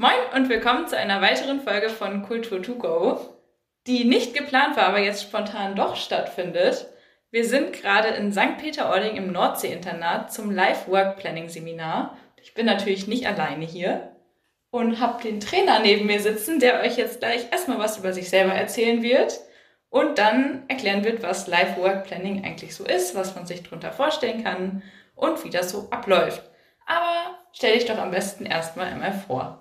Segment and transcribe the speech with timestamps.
[0.00, 3.20] Moin und willkommen zu einer weiteren Folge von Kultur to go,
[3.86, 6.86] die nicht geplant war, aber jetzt spontan doch stattfindet.
[7.30, 8.56] Wir sind gerade in St.
[8.56, 12.16] Peter-Ording im Nordsee-Internat zum Life-Work-Planning-Seminar.
[12.40, 14.16] Ich bin natürlich nicht alleine hier
[14.70, 18.30] und habe den Trainer neben mir sitzen, der euch jetzt gleich erstmal was über sich
[18.30, 19.38] selber erzählen wird
[19.90, 24.82] und dann erklären wird, was Life-Work-Planning eigentlich so ist, was man sich darunter vorstellen kann
[25.14, 26.42] und wie das so abläuft.
[26.86, 29.59] Aber stell dich doch am besten erstmal einmal vor.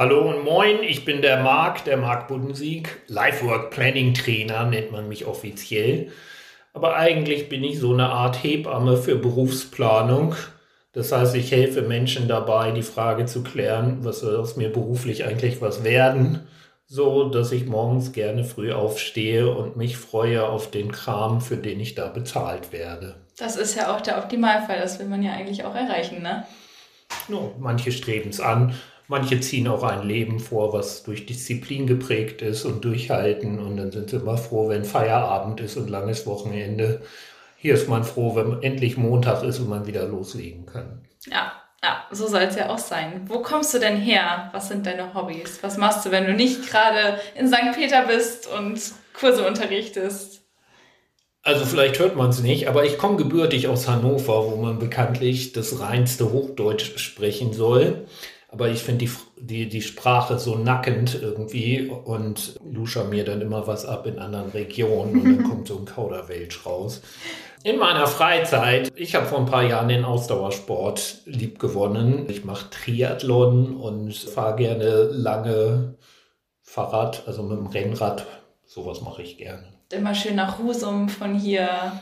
[0.00, 5.08] Hallo und moin, ich bin der Marc, der Marc Budensieg, Lifework Planning Trainer nennt man
[5.08, 6.12] mich offiziell.
[6.72, 10.36] Aber eigentlich bin ich so eine Art Hebamme für Berufsplanung.
[10.92, 15.24] Das heißt, ich helfe Menschen dabei, die Frage zu klären, was soll aus mir beruflich
[15.24, 16.46] eigentlich was werden,
[16.86, 21.80] so dass ich morgens gerne früh aufstehe und mich freue auf den Kram, für den
[21.80, 23.16] ich da bezahlt werde.
[23.36, 26.46] Das ist ja auch der Optimalfall, das will man ja eigentlich auch erreichen, ne?
[27.26, 28.74] No, manche streben es an,
[29.08, 33.58] Manche ziehen auch ein Leben vor, was durch Disziplin geprägt ist und durchhalten.
[33.58, 37.00] Und dann sind sie immer froh, wenn Feierabend ist und langes Wochenende.
[37.56, 41.06] Hier ist man froh, wenn endlich Montag ist und man wieder loslegen kann.
[41.26, 43.22] Ja, ja, so soll es ja auch sein.
[43.28, 44.50] Wo kommst du denn her?
[44.52, 45.58] Was sind deine Hobbys?
[45.62, 47.72] Was machst du, wenn du nicht gerade in St.
[47.74, 48.78] Peter bist und
[49.14, 50.42] Kurse unterrichtest?
[51.42, 55.52] Also vielleicht hört man es nicht, aber ich komme gebürtig aus Hannover, wo man bekanntlich
[55.52, 58.06] das reinste Hochdeutsch sprechen soll.
[58.50, 63.66] Aber ich finde die, die, die Sprache so nackend irgendwie und lusche mir dann immer
[63.66, 67.02] was ab in anderen Regionen und dann kommt so ein Kauderwelsch raus.
[67.64, 72.26] In meiner Freizeit, ich habe vor ein paar Jahren den Ausdauersport lieb gewonnen.
[72.30, 75.96] Ich mache Triathlon und fahre gerne lange
[76.62, 78.26] Fahrrad, also mit dem Rennrad.
[78.64, 79.64] Sowas mache ich gerne.
[79.92, 82.00] Immer schön nach Husum von hier.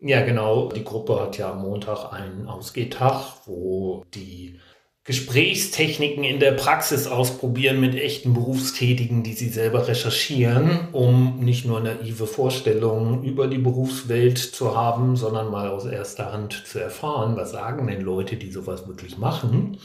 [0.00, 0.68] Ja, genau.
[0.68, 4.60] Die Gruppe hat ja am Montag einen Ausgehtag, wo die
[5.06, 11.80] Gesprächstechniken in der Praxis ausprobieren mit echten Berufstätigen, die sie selber recherchieren, um nicht nur
[11.80, 17.50] naive Vorstellungen über die Berufswelt zu haben, sondern mal aus erster Hand zu erfahren, was
[17.50, 19.76] sagen denn Leute, die sowas wirklich machen.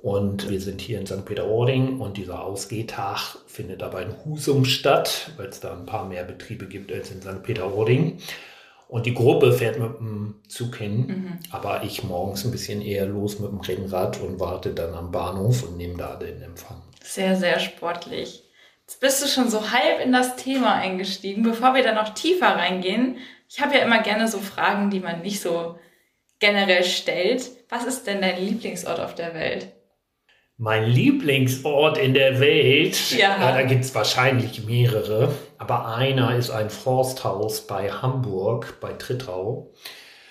[0.00, 1.24] Und wir sind hier in St.
[1.24, 6.22] Peter-Ording und dieser Ausgehtag findet aber in Husum statt, weil es da ein paar mehr
[6.22, 7.42] Betriebe gibt als in St.
[7.42, 8.18] Peter-Ording.
[8.88, 11.38] Und die Gruppe fährt mit dem Zug hin, mhm.
[11.50, 15.62] aber ich morgens ein bisschen eher los mit dem Rennrad und warte dann am Bahnhof
[15.62, 16.82] und nehme da den Empfang.
[17.04, 18.44] Sehr, sehr sportlich.
[18.86, 21.42] Jetzt bist du schon so halb in das Thema eingestiegen.
[21.42, 25.20] Bevor wir da noch tiefer reingehen, ich habe ja immer gerne so Fragen, die man
[25.20, 25.78] nicht so
[26.38, 27.50] generell stellt.
[27.68, 29.68] Was ist denn dein Lieblingsort auf der Welt?
[30.60, 33.38] Mein Lieblingsort in der Welt, ja.
[33.40, 39.70] ja da gibt es wahrscheinlich mehrere, aber einer ist ein Forsthaus bei Hamburg, bei Trittau.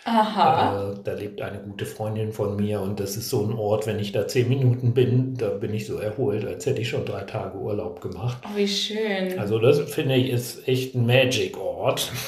[0.07, 0.93] Aha.
[0.93, 3.99] Äh, da lebt eine gute Freundin von mir und das ist so ein Ort, wenn
[3.99, 7.23] ich da zehn Minuten bin, da bin ich so erholt, als hätte ich schon drei
[7.23, 8.37] Tage Urlaub gemacht.
[8.45, 9.37] Oh, wie schön.
[9.37, 12.11] Also das finde ich ist echt ein Magic-Ort.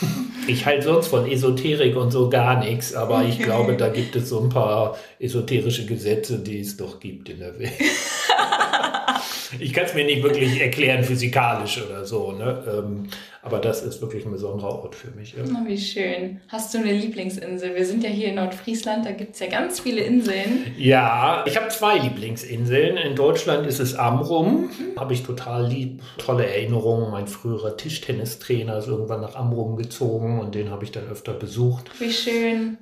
[0.48, 4.30] Ich halte sonst von Esoterik und so gar nichts, aber ich glaube, da gibt es
[4.30, 7.70] so ein paar esoterische Gesetze, die es doch gibt in der Welt.
[9.60, 12.32] ich kann es mir nicht wirklich erklären, physikalisch oder so.
[12.32, 12.64] Ne?
[12.68, 13.10] Ähm,
[13.42, 15.34] aber das ist wirklich ein besonderer Ort für mich.
[15.34, 15.44] Ja.
[15.46, 16.42] Oh, wie schön.
[16.50, 17.74] Hast du eine Lieblingsinsel?
[17.74, 20.74] Wir sind ja hier in Nordfriesland, da gibt es ja ganz viele Inseln.
[20.78, 22.98] Ja, ich habe zwei Lieblingsinseln.
[22.98, 24.64] In Deutschland ist es Amrum.
[24.64, 25.00] Mhm.
[25.00, 27.12] Habe ich total lieb, tolle Erinnerungen.
[27.12, 31.90] Mein früherer Tischtennistrainer ist irgendwann nach Amrum gezogen und den habe ich dann öfter besucht.
[32.00, 32.78] Wie schön.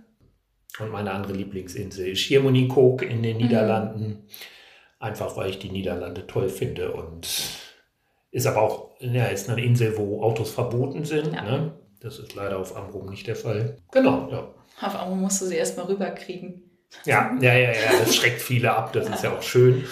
[0.80, 3.44] Und meine andere Lieblingsinsel ist Schiermonnikoog in den mhm.
[3.44, 4.28] Niederlanden.
[5.00, 7.28] Einfach weil ich die Niederlande toll finde und
[8.38, 11.34] ist aber auch, ja, ist eine Insel, wo Autos verboten sind.
[11.34, 11.42] Ja.
[11.42, 11.74] Ne?
[12.00, 13.78] Das ist leider auf Amrum nicht der Fall.
[13.92, 14.48] Genau, ja.
[14.80, 16.62] Auf Amrum musst du sie erstmal rüberkriegen.
[17.04, 19.86] Ja, ja, ja, ja, das schreckt viele ab, das ist ja auch schön.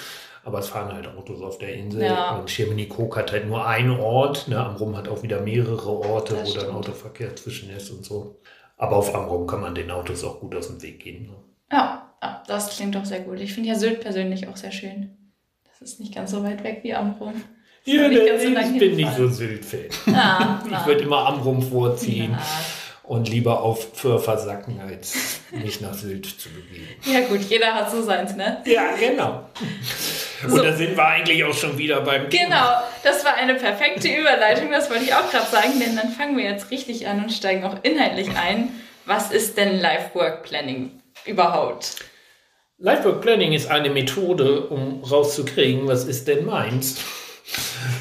[0.43, 2.03] Aber es fahren halt Autos auf der Insel.
[2.03, 2.35] Ja.
[2.35, 4.47] Und Schermini-Kok hat halt nur einen Ort.
[4.47, 4.63] Ne?
[4.63, 6.67] Amrum hat auch wieder mehrere Orte, das wo stimmt.
[6.67, 8.39] dann Autoverkehr zwischen ist und so.
[8.77, 11.23] Aber auf Amrum kann man den Autos auch gut aus dem Weg gehen.
[11.23, 11.35] Ne?
[11.71, 13.39] Ja, ja, das klingt doch sehr gut.
[13.39, 15.17] Ich finde ja Sylt persönlich auch sehr schön.
[15.67, 17.41] Das ist nicht ganz so weit weg wie Amrum.
[17.87, 20.15] Ja, ich, ich bin nicht so Sylt-Fan.
[20.15, 22.31] Ah, ich würde immer Amrum vorziehen.
[22.31, 22.39] Ja.
[23.03, 26.87] Und lieber auf Föhr versacken, als mich nach Sylt zu begeben.
[27.05, 28.63] Ja, gut, jeder hat so seins, ne?
[28.65, 29.47] Ja, genau.
[30.43, 30.63] Und so.
[30.63, 32.43] da sind wir eigentlich auch schon wieder beim Thema.
[32.43, 32.65] Genau,
[33.03, 36.45] das war eine perfekte Überleitung, das wollte ich auch gerade sagen, denn dann fangen wir
[36.45, 38.69] jetzt richtig an und steigen auch inhaltlich ein.
[39.05, 40.89] Was ist denn Life-Work Planning
[41.25, 41.97] überhaupt?
[42.79, 46.97] Life-Work Planning ist eine Methode, um rauszukriegen, was ist denn meins.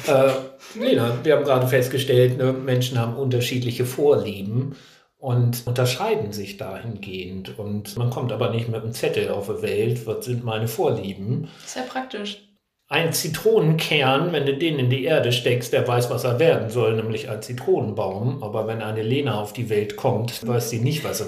[0.07, 0.31] Äh,
[0.79, 4.75] Lena, wir haben gerade festgestellt, ne, Menschen haben unterschiedliche Vorlieben
[5.17, 7.57] und unterscheiden sich dahingehend.
[7.57, 11.47] Und man kommt aber nicht mit einem Zettel auf die Welt, was sind meine Vorlieben.
[11.65, 12.41] Sehr praktisch.
[12.87, 16.95] ein Zitronenkern, wenn du den in die Erde steckst, der weiß, was er werden soll,
[16.95, 18.43] nämlich ein Zitronenbaum.
[18.43, 21.27] Aber wenn eine Lena auf die Welt kommt, weiß sie nicht, was er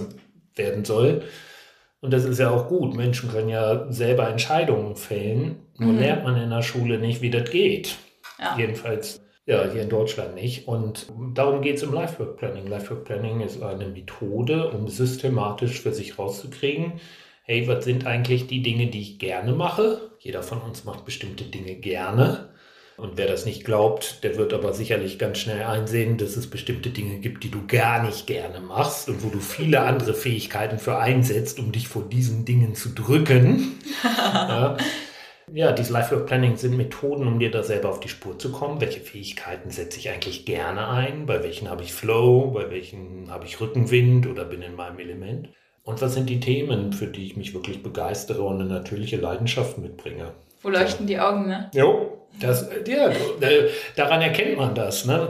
[0.55, 1.23] werden soll.
[1.99, 2.95] Und das ist ja auch gut.
[2.95, 5.55] Menschen können ja selber Entscheidungen fällen.
[5.77, 5.99] Nur mhm.
[5.99, 7.97] lernt man in der Schule nicht, wie das geht.
[8.39, 8.57] Ja.
[8.57, 10.67] Jedenfalls ja, hier in Deutschland nicht.
[10.67, 12.67] Und darum geht es im Lifework Planning.
[12.67, 16.99] Lifework Planning ist eine Methode, um systematisch für sich rauszukriegen,
[17.43, 20.11] hey, was sind eigentlich die Dinge, die ich gerne mache?
[20.19, 22.49] Jeder von uns macht bestimmte Dinge gerne.
[22.97, 26.89] Und wer das nicht glaubt, der wird aber sicherlich ganz schnell einsehen, dass es bestimmte
[26.89, 30.97] Dinge gibt, die du gar nicht gerne machst und wo du viele andere Fähigkeiten für
[30.97, 33.79] einsetzt, um dich vor diesen Dingen zu drücken.
[34.03, 34.77] ja.
[35.53, 38.81] Ja, dieses Life Planning sind Methoden, um dir da selber auf die Spur zu kommen.
[38.81, 41.25] Welche Fähigkeiten setze ich eigentlich gerne ein?
[41.25, 42.51] Bei welchen habe ich Flow?
[42.51, 45.49] Bei welchen habe ich Rückenwind oder bin in meinem Element?
[45.83, 49.77] Und was sind die Themen, für die ich mich wirklich begeistere und eine natürliche Leidenschaft
[49.77, 50.33] mitbringe?
[50.61, 51.71] Wo leuchten die Augen, ne?
[51.73, 53.09] Jo, das, ja,
[53.95, 55.05] daran erkennt man das.
[55.05, 55.29] Ne?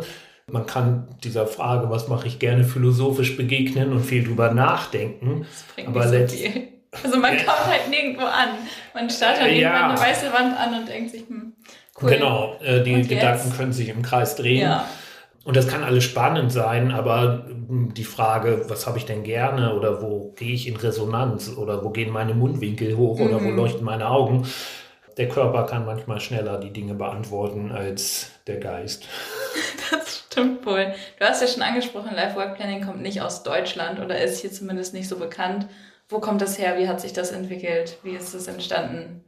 [0.52, 5.42] Man kann dieser Frage, was mache ich gerne, philosophisch begegnen und viel drüber nachdenken.
[5.42, 6.77] Das bringt aber so viel.
[7.04, 8.50] Also man kommt halt nirgendwo an.
[8.94, 9.70] Man starrt halt ja.
[9.70, 11.54] irgendwann eine weiße Wand an und denkt sich, hm,
[12.02, 12.10] cool.
[12.10, 13.58] Genau, äh, die und Gedanken jetzt?
[13.58, 14.62] können sich im Kreis drehen.
[14.62, 14.86] Ja.
[15.44, 19.74] Und das kann alles spannend sein, aber hm, die Frage, was habe ich denn gerne
[19.74, 23.56] oder wo gehe ich in Resonanz oder wo gehen meine Mundwinkel hoch oder wo mhm.
[23.56, 24.46] leuchten meine Augen,
[25.18, 29.08] der Körper kann manchmal schneller die Dinge beantworten als der Geist.
[29.90, 30.94] Das stimmt wohl.
[31.18, 34.52] Du hast ja schon angesprochen, Life Work Planning kommt nicht aus Deutschland oder ist hier
[34.52, 35.66] zumindest nicht so bekannt.
[36.10, 36.78] Wo kommt das her?
[36.78, 37.98] Wie hat sich das entwickelt?
[38.04, 39.24] Wie ist es entstanden?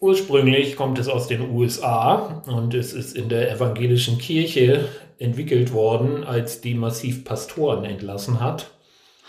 [0.00, 4.88] Ursprünglich kommt es aus den USA und es ist in der evangelischen Kirche
[5.18, 8.66] entwickelt worden, als die massiv Pastoren entlassen hat.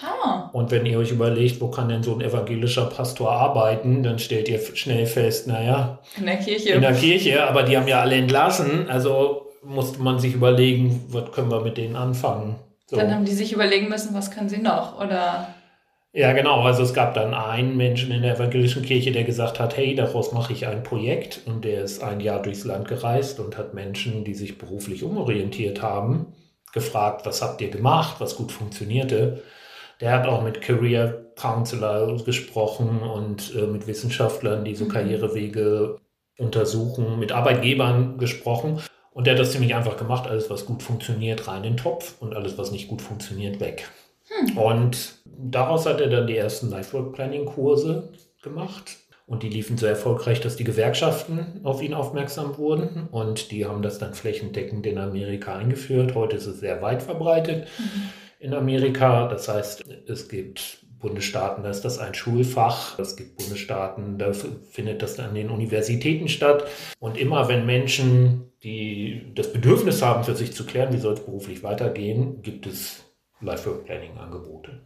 [0.02, 0.50] Ha.
[0.52, 4.50] Und wenn ihr euch überlegt, wo kann denn so ein evangelischer Pastor arbeiten, dann stellt
[4.50, 6.70] ihr schnell fest, naja, in der Kirche.
[6.72, 11.32] In der Kirche, aber die haben ja alle entlassen, also musste man sich überlegen, was
[11.32, 12.56] können wir mit denen anfangen.
[12.88, 12.98] So.
[12.98, 15.55] Dann haben die sich überlegen müssen, was können sie noch, oder?
[16.16, 16.62] Ja, genau.
[16.62, 20.32] Also es gab dann einen Menschen in der evangelischen Kirche, der gesagt hat, hey, daraus
[20.32, 21.42] mache ich ein Projekt.
[21.46, 25.82] Und der ist ein Jahr durchs Land gereist und hat Menschen, die sich beruflich umorientiert
[25.82, 26.28] haben,
[26.72, 29.44] gefragt, was habt ihr gemacht, was gut funktionierte.
[30.00, 34.90] Der hat auch mit Career Counselor gesprochen und äh, mit Wissenschaftlern, die so mhm.
[34.90, 35.98] Karrierewege
[36.38, 38.80] untersuchen, mit Arbeitgebern gesprochen.
[39.12, 40.30] Und der hat das ziemlich einfach gemacht.
[40.30, 43.90] Alles, was gut funktioniert, rein in den Topf und alles, was nicht gut funktioniert, weg.
[44.40, 44.58] Hm.
[44.58, 48.12] Und daraus hat er dann die ersten Life-Work Planning-Kurse
[48.44, 48.98] gemacht.
[49.28, 53.08] Und die liefen so erfolgreich, dass die Gewerkschaften auf ihn aufmerksam wurden.
[53.10, 56.14] Und die haben das dann flächendeckend in Amerika eingeführt.
[56.14, 58.10] Heute ist es sehr weit verbreitet mhm.
[58.40, 59.28] in Amerika.
[59.28, 63.00] Das heißt, es gibt Bundesstaaten, da ist das ein Schulfach.
[63.00, 66.66] Es gibt Bundesstaaten, da findet das an den Universitäten statt.
[67.00, 71.26] Und immer wenn Menschen, die das Bedürfnis haben, für sich zu klären, wie soll es
[71.26, 73.05] beruflich weitergehen, gibt es
[73.42, 74.82] Life-Work-Planning-Angebote.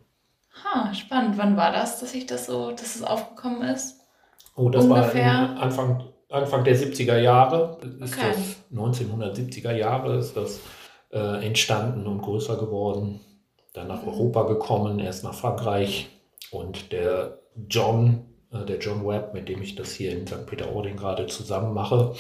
[0.64, 1.38] Ha, spannend.
[1.38, 4.00] Wann war das, dass ich das so, dass es aufgekommen ist?
[4.56, 5.26] Oh, das Ungefähr?
[5.26, 7.80] war Anfang, Anfang der 70er Jahre.
[8.02, 8.34] Ist okay.
[8.34, 10.60] das 1970er Jahre ist das
[11.12, 13.22] äh, entstanden und größer geworden.
[13.74, 14.10] Dann nach mhm.
[14.10, 16.10] Europa gekommen, erst nach Frankreich.
[16.52, 20.46] Und der John, äh, der John Webb, mit dem ich das hier in St.
[20.46, 22.16] Peter-Ording gerade zusammen mache,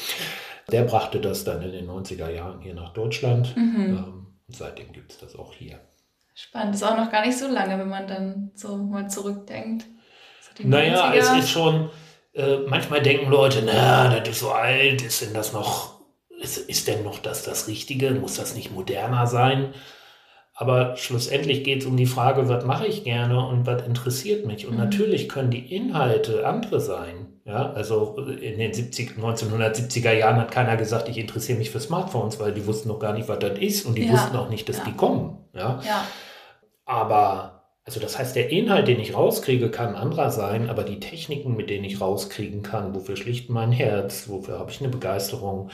[0.71, 3.55] der brachte das dann in den 90er Jahren hier nach Deutschland.
[3.57, 3.75] Mhm.
[3.77, 5.79] Ähm, und seitdem gibt es das auch hier.
[6.41, 6.73] Spannend.
[6.73, 9.85] Ist auch noch gar nicht so lange, wenn man dann so mal zurückdenkt.
[10.57, 11.13] So naja, 90er.
[11.15, 11.89] es ist schon,
[12.33, 15.99] äh, manchmal denken Leute, na, das ist so alt, ist denn das noch,
[16.39, 18.11] ist, ist denn noch das das Richtige?
[18.11, 19.73] Muss das nicht moderner sein?
[20.53, 24.65] Aber schlussendlich geht es um die Frage, was mache ich gerne und was interessiert mich?
[24.65, 24.79] Und mhm.
[24.79, 27.41] natürlich können die Inhalte andere sein.
[27.43, 32.39] Ja, also in den 70, 1970er Jahren hat keiner gesagt, ich interessiere mich für Smartphones,
[32.39, 34.13] weil die wussten noch gar nicht, was das ist und die ja.
[34.13, 34.83] wussten auch nicht, dass ja.
[34.85, 35.37] die kommen.
[35.53, 35.81] Ja.
[35.85, 36.05] ja.
[36.89, 41.55] Aber, also das heißt, der Inhalt, den ich rauskriege, kann anderer sein, aber die Techniken,
[41.55, 45.69] mit denen ich rauskriegen kann, wofür schlicht mein Herz, wofür habe ich eine Begeisterung,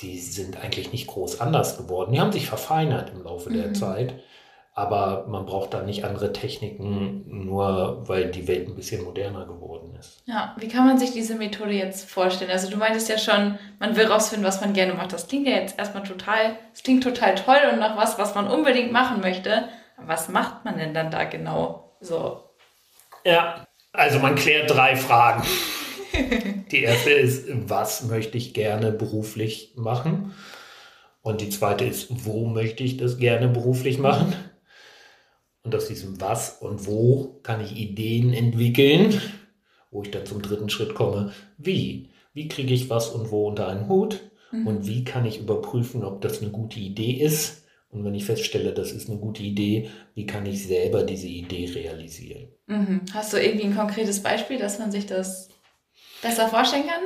[0.00, 2.14] die sind eigentlich nicht groß anders geworden.
[2.14, 3.54] Die haben sich verfeinert im Laufe mhm.
[3.54, 4.14] der Zeit.
[4.72, 9.94] Aber man braucht da nicht andere Techniken, nur weil die Welt ein bisschen moderner geworden
[10.00, 10.22] ist.
[10.24, 12.50] Ja, wie kann man sich diese Methode jetzt vorstellen?
[12.50, 15.12] Also du meintest ja schon, man will rausfinden, was man gerne macht.
[15.12, 18.48] Das klingt ja jetzt erstmal total, das klingt total toll und nach was, was man
[18.48, 19.68] unbedingt machen möchte.
[19.96, 22.42] Was macht man denn dann da genau so?
[23.24, 25.44] Ja, also man klärt drei Fragen.
[26.70, 30.34] die erste ist, was möchte ich gerne beruflich machen?
[31.22, 34.34] Und die zweite ist, wo möchte ich das gerne beruflich machen?
[35.62, 39.18] Und aus diesem Was und Wo kann ich Ideen entwickeln,
[39.90, 42.10] wo ich dann zum dritten Schritt komme, wie.
[42.34, 44.20] wie kriege ich was und wo unter einen Hut
[44.54, 44.66] Mhm.
[44.66, 47.63] und wie kann ich überprüfen, ob das eine gute Idee ist.
[47.94, 51.70] Und wenn ich feststelle, das ist eine gute Idee, wie kann ich selber diese Idee
[51.72, 52.48] realisieren?
[52.66, 53.02] Mhm.
[53.14, 55.48] Hast du irgendwie ein konkretes Beispiel, dass man sich das
[56.20, 57.02] besser vorstellen kann?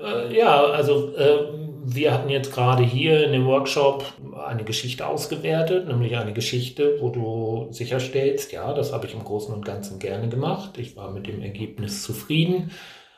[0.00, 1.48] Äh, ja, also äh,
[1.84, 4.04] wir hatten jetzt gerade hier in dem Workshop
[4.46, 9.52] eine Geschichte ausgewertet, nämlich eine Geschichte, wo du sicherstellst, ja, das habe ich im Großen
[9.52, 10.78] und Ganzen gerne gemacht.
[10.78, 12.70] Ich war mit dem Ergebnis zufrieden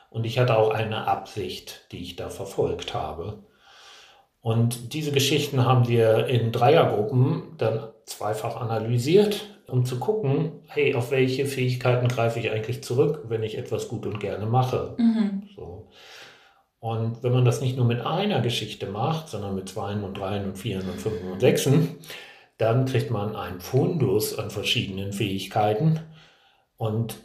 [0.09, 3.43] und ich hatte auch eine Absicht, die ich da verfolgt habe.
[4.49, 11.11] Und diese Geschichten haben wir in Dreiergruppen dann zweifach analysiert, um zu gucken, hey, auf
[11.11, 14.95] welche Fähigkeiten greife ich eigentlich zurück, wenn ich etwas gut und gerne mache.
[14.97, 15.43] Mhm.
[15.55, 15.89] So.
[16.79, 20.45] Und wenn man das nicht nur mit einer Geschichte macht, sondern mit Zweien und Dreien
[20.45, 21.97] und Vieren und Fünfen und Sechsen,
[22.57, 25.99] dann kriegt man einen Fundus an verschiedenen Fähigkeiten
[26.75, 27.17] und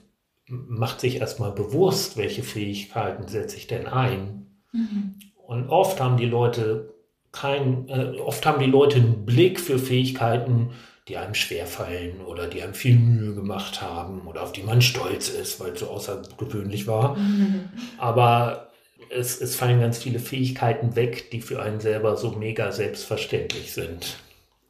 [0.46, 4.60] macht sich erstmal bewusst, welche Fähigkeiten setze ich denn ein.
[4.72, 5.14] Mhm.
[5.46, 6.93] Und oft haben die Leute
[7.34, 10.70] kein, äh, oft haben die Leute einen Blick für Fähigkeiten,
[11.08, 15.28] die einem schwerfallen oder die einem viel Mühe gemacht haben oder auf die man stolz
[15.28, 17.16] ist, weil es so außergewöhnlich war.
[17.16, 17.68] Mhm.
[17.98, 18.70] Aber
[19.10, 24.16] es, es fallen ganz viele Fähigkeiten weg, die für einen selber so mega selbstverständlich sind.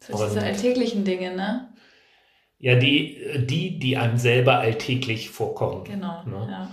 [0.00, 1.68] So diese Und- alltäglichen Dinge, ne?
[2.58, 5.84] Ja, die, die, die einem selber alltäglich vorkommen.
[5.84, 6.22] Genau.
[6.24, 6.48] Ne?
[6.50, 6.70] Ja.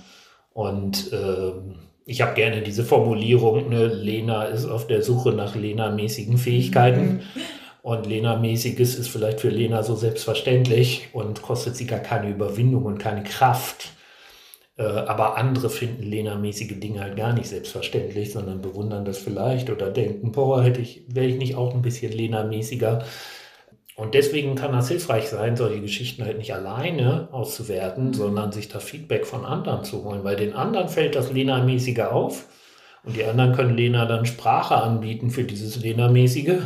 [0.54, 6.38] Und ähm, ich habe gerne diese Formulierung, ne, Lena ist auf der Suche nach Lena-mäßigen
[6.38, 7.22] Fähigkeiten.
[7.84, 13.00] Und Lena-mäßiges ist vielleicht für Lena so selbstverständlich und kostet sie gar keine Überwindung und
[13.00, 13.90] keine Kraft.
[14.78, 19.90] Äh, aber andere finden Lena-mäßige Dinge halt gar nicht selbstverständlich, sondern bewundern das vielleicht oder
[19.90, 23.04] denken, boah, hätte ich, wäre ich nicht auch ein bisschen Lena-mäßiger.
[24.02, 28.80] Und deswegen kann das hilfreich sein, solche Geschichten halt nicht alleine auszuwerten, sondern sich da
[28.80, 32.48] Feedback von anderen zu holen, weil den anderen fällt das Lena-mäßige auf
[33.04, 36.64] und die anderen können Lena dann Sprache anbieten für dieses Lena-mäßige.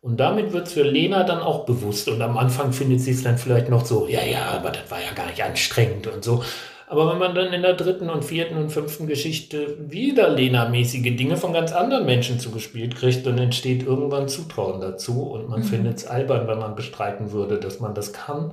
[0.00, 2.08] Und damit wird es für Lena dann auch bewusst.
[2.08, 4.98] Und am Anfang findet sie es dann vielleicht noch so, ja, ja, aber das war
[5.00, 6.42] ja gar nicht anstrengend und so.
[6.88, 11.36] Aber wenn man dann in der dritten und vierten und fünften Geschichte wieder Lena-mäßige Dinge
[11.36, 15.64] von ganz anderen Menschen zugespielt kriegt, dann entsteht irgendwann Zutrauen dazu und man Mhm.
[15.64, 18.52] findet es albern, wenn man bestreiten würde, dass man das kann.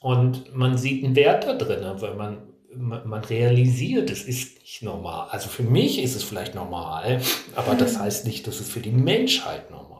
[0.00, 2.38] Und man sieht einen Wert da drin, weil man,
[2.74, 5.28] man man realisiert, es ist nicht normal.
[5.30, 7.20] Also für mich ist es vielleicht normal,
[7.54, 9.95] aber das heißt nicht, dass es für die Menschheit normal ist.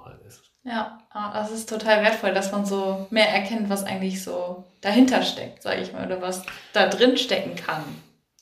[0.66, 5.22] Ja, ah, das ist total wertvoll, dass man so mehr erkennt, was eigentlich so dahinter
[5.22, 6.42] steckt, sage ich mal, oder was
[6.72, 7.84] da drin stecken kann.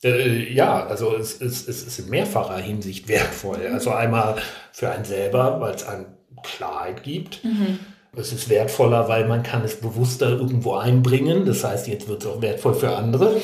[0.02, 3.66] Äh, ja, also es, es, es ist in mehrfacher Hinsicht wertvoll.
[3.70, 4.36] Also einmal
[4.72, 6.06] für einen selber, weil es einem
[6.42, 7.44] Klarheit gibt.
[7.44, 7.78] Mhm.
[8.16, 11.44] Es ist wertvoller, weil man kann es bewusster irgendwo einbringen.
[11.44, 13.40] Das heißt, jetzt wird es auch wertvoll für andere,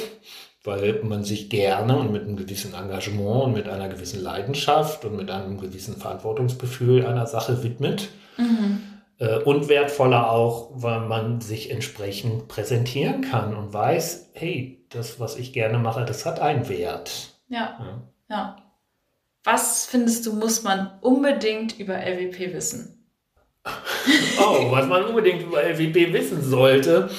[0.65, 5.17] weil man sich gerne und mit einem gewissen Engagement und mit einer gewissen Leidenschaft und
[5.17, 8.09] mit einem gewissen Verantwortungsgefühl einer Sache widmet.
[8.37, 8.83] Mhm.
[9.19, 15.37] Äh, Und wertvoller auch, weil man sich entsprechend präsentieren kann und weiß, hey, das, was
[15.37, 17.35] ich gerne mache, das hat einen Wert.
[17.49, 18.03] Ja, Ja.
[18.29, 18.57] ja.
[19.45, 23.07] Was findest du, muss man unbedingt über LWP wissen?
[24.39, 27.11] Oh, was man unbedingt über LWP wissen sollte,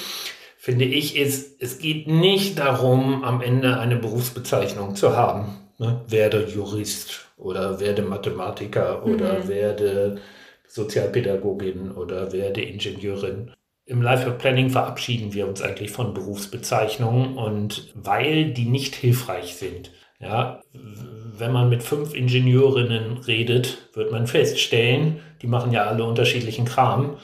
[0.62, 5.58] finde ich, ist, es geht nicht darum, am Ende eine Berufsbezeichnung zu haben.
[5.78, 6.02] Ne?
[6.06, 9.48] Werde Jurist oder werde Mathematiker oder Mhm.
[9.48, 10.20] werde
[10.68, 13.50] Sozialpädagogin oder werde Ingenieurin.
[13.86, 19.90] Im Lifework Planning verabschieden wir uns eigentlich von Berufsbezeichnungen und weil die nicht hilfreich sind.
[20.20, 26.64] Ja, wenn man mit fünf Ingenieurinnen redet, wird man feststellen, die machen ja alle unterschiedlichen
[26.66, 27.16] Kram.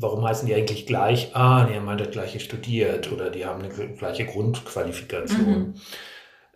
[0.00, 1.34] Warum heißen die eigentlich gleich?
[1.34, 5.74] Ah, die haben halt das gleiche studiert oder die haben eine gleiche Grundqualifikation.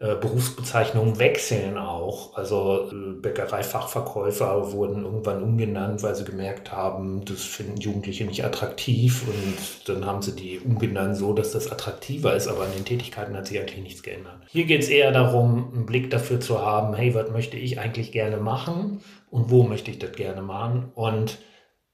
[0.02, 2.36] Äh, Berufsbezeichnungen wechseln auch.
[2.36, 9.22] Also äh, Bäckereifachverkäufer wurden irgendwann umgenannt, weil sie gemerkt haben, das finden Jugendliche nicht attraktiv
[9.28, 13.36] und dann haben sie die umgenannt so, dass das attraktiver ist, aber an den Tätigkeiten
[13.36, 14.34] hat sich eigentlich nichts geändert.
[14.48, 18.10] Hier geht es eher darum, einen Blick dafür zu haben, hey, was möchte ich eigentlich
[18.10, 21.38] gerne machen und wo möchte ich das gerne machen und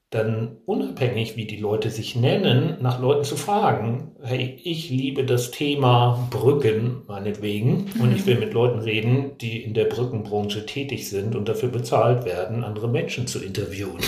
[0.09, 5.51] dann unabhängig, wie die Leute sich nennen, nach Leuten zu fragen, hey, ich liebe das
[5.51, 11.35] Thema Brücken, meinetwegen, und ich will mit Leuten reden, die in der Brückenbranche tätig sind
[11.35, 13.99] und dafür bezahlt werden, andere Menschen zu interviewen.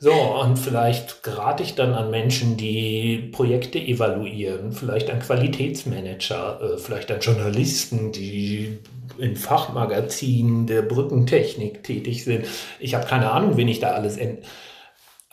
[0.00, 6.78] So, und vielleicht gerate ich dann an Menschen, die Projekte evaluieren, vielleicht an Qualitätsmanager, äh,
[6.78, 8.80] vielleicht an Journalisten, die
[9.16, 12.44] in Fachmagazinen der Brückentechnik tätig sind.
[12.80, 14.18] Ich habe keine Ahnung, wen ich da alles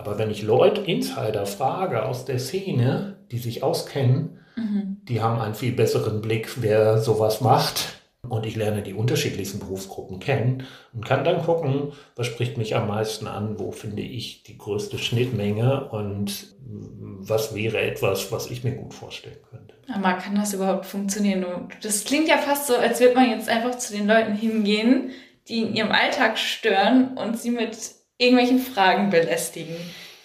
[0.02, 4.98] aber wenn ich Leute, Insider frage aus der Szene, die sich auskennen, Mhm.
[5.08, 10.20] die haben einen viel besseren Blick, wer sowas macht, und ich lerne die unterschiedlichsten Berufsgruppen
[10.20, 14.58] kennen und kann dann gucken, was spricht mich am meisten an, wo finde ich die
[14.58, 19.74] größte Schnittmenge und was wäre etwas, was ich mir gut vorstellen könnte.
[19.94, 21.46] Aber kann das überhaupt funktionieren?
[21.82, 25.12] Das klingt ja fast so, als würde man jetzt einfach zu den Leuten hingehen,
[25.48, 27.76] die in ihrem Alltag stören und sie mit
[28.22, 29.76] irgendwelchen Fragen belästigen.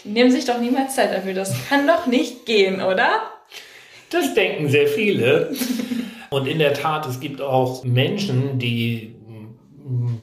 [0.05, 1.35] Die nehmen sich doch niemals Zeit dafür.
[1.35, 3.23] Das kann doch nicht gehen, oder?
[4.11, 5.53] Das denken sehr viele.
[6.31, 9.17] Und in der Tat, es gibt auch Menschen, die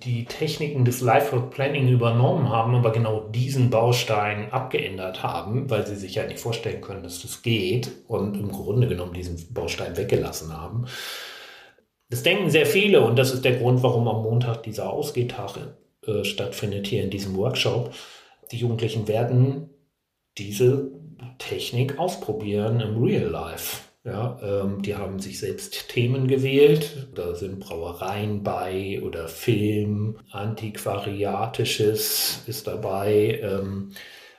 [0.03, 5.95] die Techniken des Life Planning übernommen haben, aber genau diesen Baustein abgeändert haben, weil sie
[5.95, 10.55] sich ja nicht vorstellen können, dass das geht und im Grunde genommen diesen Baustein weggelassen
[10.55, 10.85] haben.
[12.09, 15.55] Das denken sehr viele und das ist der Grund, warum am Montag dieser Ausgehtag
[16.07, 17.93] äh, stattfindet hier in diesem Workshop.
[18.51, 19.69] Die Jugendlichen werden
[20.37, 20.91] diese
[21.37, 23.81] Technik ausprobieren im Real Life.
[24.05, 27.07] Ja, ähm, die haben sich selbst Themen gewählt.
[27.15, 33.39] Da sind Brauereien bei oder Film, Antiquariatisches ist dabei.
[33.41, 33.91] Ähm,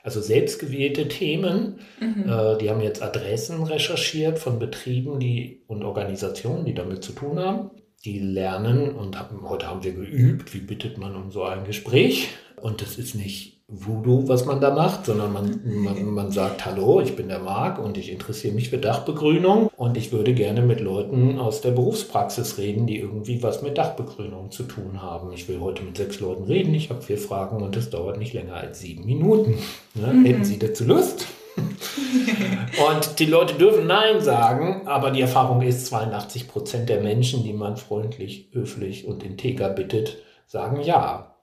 [0.02, 1.80] also selbstgewählte Themen.
[1.98, 2.28] Mhm.
[2.28, 7.38] Äh, die haben jetzt Adressen recherchiert von Betrieben die, und Organisationen, die damit zu tun
[7.38, 7.70] haben.
[8.04, 12.28] Die lernen und haben, heute haben wir geübt, wie bittet man um so ein Gespräch.
[12.60, 17.00] Und das ist nicht Voodoo, was man da macht, sondern man, man, man sagt, hallo,
[17.00, 20.80] ich bin der Marc und ich interessiere mich für Dachbegrünung und ich würde gerne mit
[20.80, 25.32] Leuten aus der Berufspraxis reden, die irgendwie was mit Dachbegrünung zu tun haben.
[25.32, 28.34] Ich will heute mit sechs Leuten reden, ich habe vier Fragen und es dauert nicht
[28.34, 29.58] länger als sieben Minuten.
[29.94, 30.12] Ne?
[30.12, 30.24] Mhm.
[30.26, 31.26] Hätten Sie dazu Lust?
[32.90, 37.52] und die Leute dürfen Nein sagen, aber die Erfahrung ist, 82 Prozent der Menschen, die
[37.52, 41.34] man freundlich, höflich und integer bittet, sagen Ja.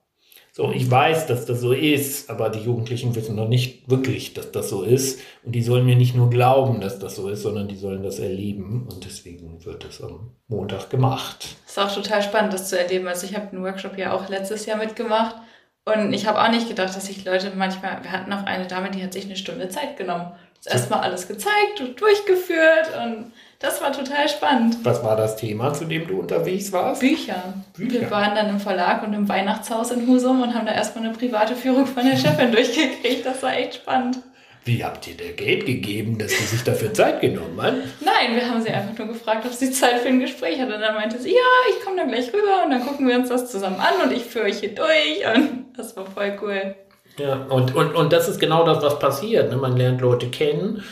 [0.54, 4.52] So, ich weiß, dass das so ist, aber die Jugendlichen wissen noch nicht wirklich, dass
[4.52, 5.22] das so ist.
[5.46, 8.20] Und die sollen mir nicht nur glauben, dass das so ist, sondern die sollen das
[8.20, 8.86] erleben.
[8.92, 11.56] Und deswegen wird es am Montag gemacht.
[11.64, 13.08] Das ist auch total spannend, das zu erleben.
[13.08, 15.38] Also ich habe den Workshop ja auch letztes Jahr mitgemacht.
[15.86, 18.92] Und ich habe auch nicht gedacht, dass sich Leute manchmal, wir hatten auch eine Dame,
[18.92, 20.32] die hat sich eine Stunde Zeit genommen.
[20.64, 24.78] Erstmal alles gezeigt und durchgeführt und das war total spannend.
[24.84, 27.02] Was war das Thema, zu dem du unterwegs warst?
[27.02, 27.54] Bücher.
[27.76, 28.02] Bücher.
[28.02, 31.16] Wir waren dann im Verlag und im Weihnachtshaus in Husum und haben da erstmal eine
[31.16, 33.26] private Führung von der Chefin durchgekriegt.
[33.26, 34.20] Das war echt spannend.
[34.64, 37.74] Wie habt ihr der Geld gegeben, dass sie sich dafür Zeit genommen hat?
[38.00, 40.72] Nein, wir haben sie einfach nur gefragt, ob sie Zeit für ein Gespräch hat.
[40.72, 43.30] Und dann meinte sie, ja, ich komme dann gleich rüber und dann gucken wir uns
[43.30, 45.26] das zusammen an und ich führe euch hier durch.
[45.36, 46.76] Und das war voll cool.
[47.18, 49.50] Ja, und, und, und das ist genau das, was passiert.
[49.50, 49.58] Ne?
[49.58, 50.84] Man lernt Leute kennen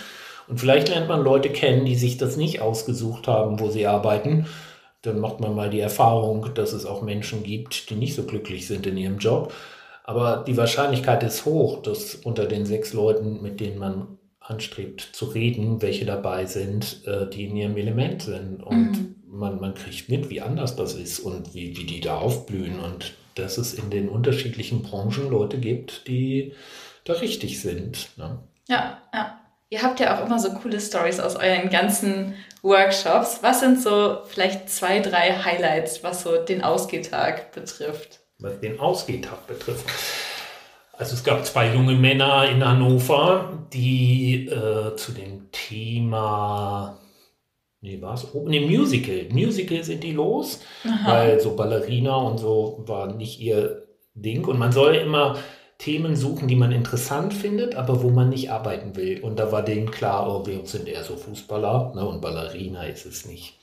[0.47, 4.47] und vielleicht lernt man Leute kennen, die sich das nicht ausgesucht haben, wo sie arbeiten.
[5.03, 8.67] Dann macht man mal die Erfahrung, dass es auch Menschen gibt, die nicht so glücklich
[8.67, 9.53] sind in ihrem Job.
[10.09, 15.25] Aber die Wahrscheinlichkeit ist hoch, dass unter den sechs Leuten, mit denen man anstrebt zu
[15.25, 18.63] reden, welche dabei sind, äh, die in ihrem Element sind.
[18.63, 19.15] Und mhm.
[19.27, 22.79] man, man kriegt mit, wie anders das ist und wie, wie die da aufblühen.
[22.79, 26.53] Und dass es in den unterschiedlichen Branchen Leute gibt, die
[27.03, 28.09] da richtig sind.
[28.17, 28.39] Ne?
[28.67, 29.39] Ja, ja.
[29.69, 33.43] Ihr habt ja auch immer so coole Stories aus euren ganzen Workshops.
[33.43, 38.18] Was sind so vielleicht zwei, drei Highlights, was so den Ausgehtag betrifft?
[38.39, 39.85] Was den Ausgehtag betrifft.
[40.93, 46.99] Also es gab zwei junge Männer in Hannover, die äh, zu dem Thema,
[47.81, 48.33] nee, was?
[48.33, 49.27] Oh, nee, Musical.
[49.31, 51.11] Musical sind die los, Aha.
[51.11, 54.45] weil so Ballerina und so war nicht ihr Ding.
[54.45, 55.37] Und man soll immer
[55.77, 59.21] Themen suchen, die man interessant findet, aber wo man nicht arbeiten will.
[59.21, 63.05] Und da war denen klar, oh, wir sind eher so Fußballer ne, und Ballerina ist
[63.05, 63.57] es nicht.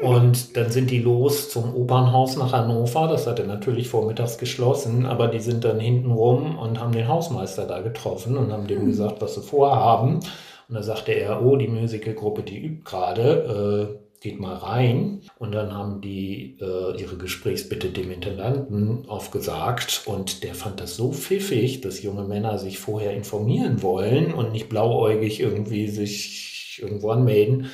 [0.00, 3.08] Und dann sind die los zum Opernhaus nach Hannover.
[3.08, 7.66] Das hatte natürlich vormittags geschlossen, aber die sind dann hinten rum und haben den Hausmeister
[7.66, 10.20] da getroffen und haben dem gesagt, was sie vorhaben.
[10.68, 13.98] Und da sagte er, oh, die Musicalgruppe, die übt gerade.
[13.98, 15.22] Äh, geht mal rein.
[15.38, 20.02] Und dann haben die äh, ihre Gesprächsbitte dem Intendanten aufgesagt.
[20.06, 24.68] Und der fand das so pfiffig, dass junge Männer sich vorher informieren wollen und nicht
[24.68, 27.70] blauäugig irgendwie sich irgendwo anmelden,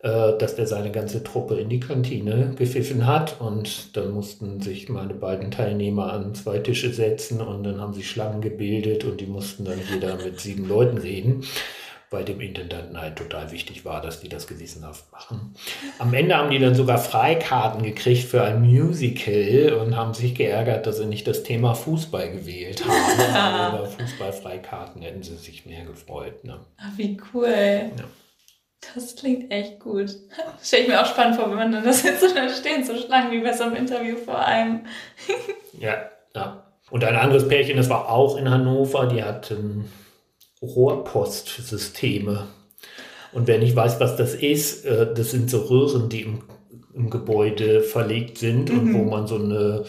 [0.00, 3.40] dass der seine ganze Truppe in die Kantine gepfiffen hat.
[3.40, 8.10] Und dann mussten sich meine beiden Teilnehmer an zwei Tische setzen und dann haben sich
[8.10, 11.44] Schlangen gebildet und die mussten dann jeder mit sieben Leuten reden
[12.10, 15.54] weil dem Intendanten halt total wichtig war, dass die das gewissenhaft machen.
[15.98, 20.86] Am Ende haben die dann sogar Freikarten gekriegt für ein Musical und haben sich geärgert,
[20.86, 23.74] dass sie nicht das Thema Fußball gewählt haben.
[23.76, 26.44] Über Fußballfreikarten hätten sie sich mehr gefreut.
[26.44, 26.60] Ne?
[26.78, 27.90] Ach, wie cool.
[27.96, 28.04] Ja.
[28.94, 30.10] Das klingt echt gut.
[30.62, 32.96] Stelle ich mir auch spannend vor, wenn man dann das jetzt so da stehen, so
[32.96, 34.86] Schlangen wie bei so einem Interview vor einem.
[35.78, 36.64] ja, ja.
[36.90, 39.90] Und ein anderes Pärchen, das war auch in Hannover, die hatten
[40.62, 42.46] Rohrpostsysteme.
[43.32, 46.42] Und wer nicht weiß, was das ist, äh, das sind so Röhren, die im
[46.98, 48.78] im Gebäude verlegt sind mhm.
[48.78, 49.84] und wo man so eine,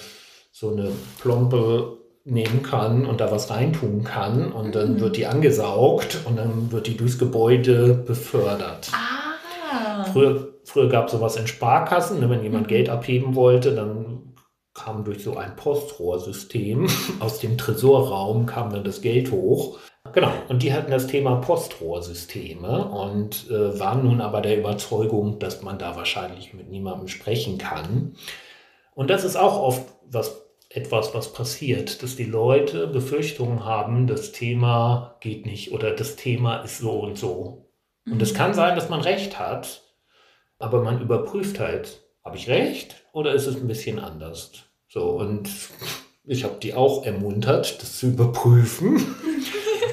[0.51, 1.97] so eine Plombe
[2.29, 4.99] nehmen kann und da was reintun kann und dann mhm.
[4.99, 8.91] wird die angesaugt und dann wird die durchs Gebäude befördert.
[8.93, 10.03] Ah.
[10.05, 12.69] Früher, früher gab es sowas in Sparkassen, ne, wenn jemand mhm.
[12.69, 14.33] Geld abheben wollte, dann
[14.73, 16.87] kam durch so ein Postrohrsystem
[17.19, 19.79] aus dem Tresorraum kam dann das Geld hoch.
[20.13, 25.61] Genau, und die hatten das Thema Postrohrsysteme und äh, waren nun aber der Überzeugung, dass
[25.61, 28.15] man da wahrscheinlich mit niemandem sprechen kann.
[28.95, 34.31] Und das ist auch oft was etwas, was passiert, dass die Leute Befürchtungen haben, das
[34.31, 37.71] Thema geht nicht oder das Thema ist so und so.
[38.05, 38.37] Und es mhm.
[38.37, 39.81] kann sein, dass man recht hat,
[40.59, 44.51] aber man überprüft halt, habe ich recht oder ist es ein bisschen anders?
[44.87, 45.49] So, und
[46.23, 49.03] ich habe die auch ermuntert, das zu überprüfen.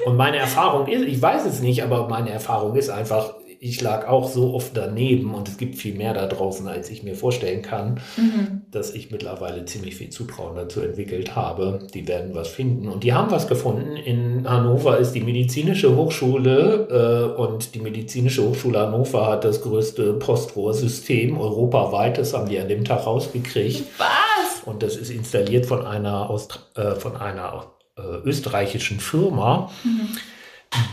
[0.07, 4.07] Und meine Erfahrung ist, ich weiß es nicht, aber meine Erfahrung ist einfach, ich lag
[4.09, 7.63] auch so oft daneben und es gibt viel mehr da draußen, als ich mir vorstellen
[7.63, 8.63] kann, mhm.
[8.71, 11.87] dass ich mittlerweile ziemlich viel Zutrauen dazu entwickelt habe.
[11.95, 13.97] Die werden was finden und die haben was gefunden.
[13.97, 20.15] In Hannover ist die medizinische Hochschule äh, und die medizinische Hochschule Hannover hat das größte
[20.15, 22.19] Postrohrsystem europaweit.
[22.19, 23.85] Das haben die an dem Tag rausgekriegt.
[23.99, 24.63] Was?
[24.65, 29.71] Und das ist installiert von einer, Aust äh, von einer äh, österreichischen Firma.
[29.85, 30.09] Mhm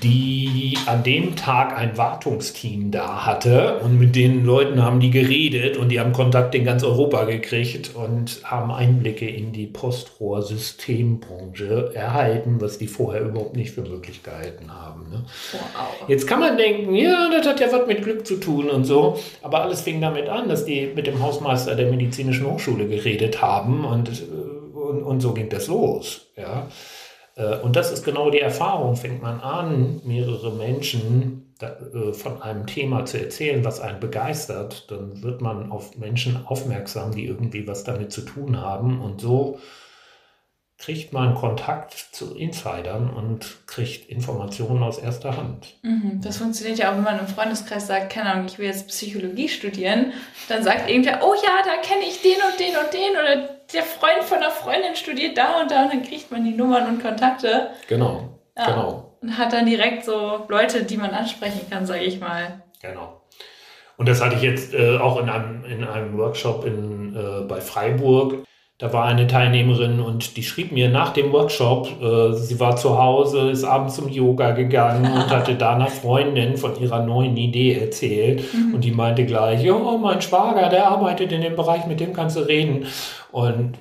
[0.02, 5.78] die an dem Tag ein Wartungsteam da hatte und mit den Leuten haben die geredet
[5.78, 12.60] und die haben Kontakt in ganz Europa gekriegt und haben Einblicke in die Postrohrsystembranche erhalten,
[12.60, 15.10] was die vorher überhaupt nicht für möglich gehalten haben.
[15.10, 15.26] Ne?
[15.52, 16.08] Wow.
[16.08, 19.20] Jetzt kann man denken, ja, das hat ja was mit Glück zu tun und so,
[19.42, 23.86] aber alles fing damit an, dass die mit dem Hausmeister der medizinischen Hochschule geredet haben
[23.86, 24.12] und,
[24.74, 26.28] und, und so ging das los.
[26.36, 26.68] Ja.
[27.36, 28.96] Äh, und das ist genau die Erfahrung.
[28.96, 35.22] Fängt man an, mehrere Menschen äh, von einem Thema zu erzählen, was einen begeistert, dann
[35.24, 39.02] wird man auf Menschen aufmerksam, die irgendwie was damit zu tun haben.
[39.02, 39.60] Und so
[40.78, 45.76] kriegt man Kontakt zu Insidern und kriegt Informationen aus erster Hand.
[45.82, 48.90] Mhm, das funktioniert ja auch, wenn man im Freundeskreis sagt, keine Ahnung, ich will jetzt
[48.90, 50.12] Psychologie studieren,
[50.50, 53.84] dann sagt irgendwer, oh ja, da kenne ich den und den und den oder der
[53.84, 57.02] Freund von einer Freundin studiert da und da und dann kriegt man die Nummern und
[57.02, 57.72] Kontakte.
[57.88, 59.18] Genau, ja, genau.
[59.22, 62.64] Und hat dann direkt so Leute, die man ansprechen kann, sage ich mal.
[62.82, 63.22] Genau.
[63.98, 67.62] Und das hatte ich jetzt äh, auch in einem, in einem Workshop in, äh, bei
[67.62, 68.44] Freiburg.
[68.84, 73.02] Da war eine Teilnehmerin und die schrieb mir nach dem Workshop, äh, sie war zu
[73.02, 77.80] Hause, ist abends zum Yoga gegangen und hatte da einer Freundin von ihrer neuen Idee
[77.80, 78.44] erzählt.
[78.54, 78.74] Mhm.
[78.74, 82.36] Und die meinte gleich, oh, mein Schwager, der arbeitet in dem Bereich, mit dem kannst
[82.36, 82.86] du reden.
[83.32, 83.78] Und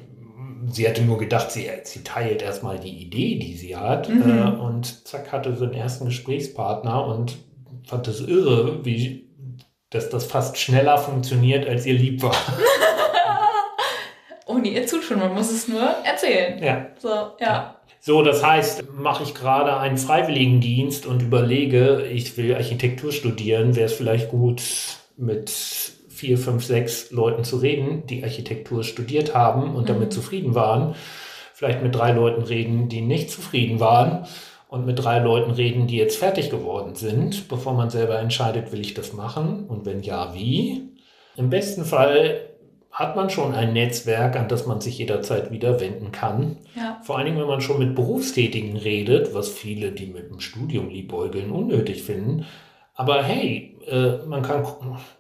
[0.70, 4.08] sie hatte nur gedacht, sie, sie teilt erstmal die Idee, die sie hat.
[4.08, 4.22] Mhm.
[4.22, 7.38] Äh, und zack, hatte so einen ersten Gesprächspartner und
[7.88, 9.26] fand das irre, wie
[9.90, 12.34] dass das fast schneller funktioniert, als ihr lieb war.
[14.52, 15.18] ohne ihr Zutun.
[15.18, 16.62] Man muss es nur erzählen.
[16.62, 16.86] Ja.
[16.98, 17.08] So,
[17.40, 17.76] ja.
[18.00, 23.86] So, das heißt, mache ich gerade einen Freiwilligendienst und überlege, ich will Architektur studieren, wäre
[23.86, 24.62] es vielleicht gut,
[25.16, 30.12] mit vier, fünf, sechs Leuten zu reden, die Architektur studiert haben und damit mhm.
[30.12, 30.94] zufrieden waren.
[31.54, 34.26] Vielleicht mit drei Leuten reden, die nicht zufrieden waren
[34.68, 38.80] und mit drei Leuten reden, die jetzt fertig geworden sind, bevor man selber entscheidet, will
[38.80, 40.88] ich das machen und wenn ja, wie.
[41.36, 42.51] Im besten Fall
[42.92, 46.58] hat man schon ein Netzwerk, an das man sich jederzeit wieder wenden kann.
[46.76, 47.00] Ja.
[47.02, 50.90] Vor allen Dingen, wenn man schon mit Berufstätigen redet, was viele, die mit dem Studium
[50.90, 52.44] liebäugeln, unnötig finden.
[52.94, 54.66] Aber hey, äh, man kann,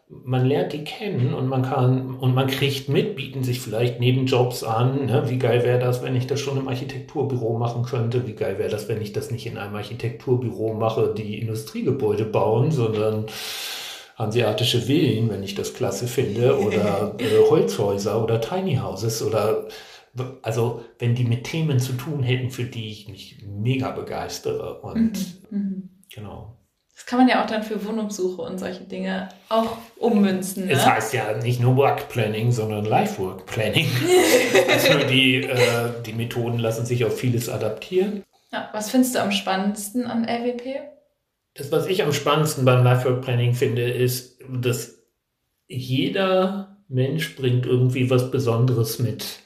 [0.08, 4.62] man lernt die kennen und man kann, und man kriegt mit, bieten sich vielleicht Nebenjobs
[4.62, 5.06] an.
[5.06, 5.30] Ne?
[5.30, 8.26] Wie geil wäre das, wenn ich das schon im Architekturbüro machen könnte?
[8.26, 12.70] Wie geil wäre das, wenn ich das nicht in einem Architekturbüro mache, die Industriegebäude bauen,
[12.70, 13.24] sondern
[14.16, 19.68] hanseatische Villen, wenn ich das klasse finde, oder äh, Holzhäuser oder Tiny Houses oder
[20.42, 24.80] also wenn die mit Themen zu tun hätten, für die ich mich mega begeistere.
[24.80, 25.18] Und
[25.50, 25.58] mhm.
[25.58, 25.88] mhm.
[26.14, 26.56] genau.
[26.94, 30.66] Das kann man ja auch dann für Wohnungssuche und solche Dinge auch ummünzen.
[30.66, 30.72] Ne?
[30.72, 33.86] Es heißt ja nicht nur Work Planning, sondern Life Work Planning.
[34.70, 38.22] also die, äh, die Methoden lassen sich auf vieles adaptieren.
[38.52, 40.91] Ja, was findest du am spannendsten an LWP?
[41.54, 45.02] Das, was ich am spannendsten beim Lifework Planning finde, ist, dass
[45.68, 49.40] jeder Mensch bringt irgendwie was Besonderes mit.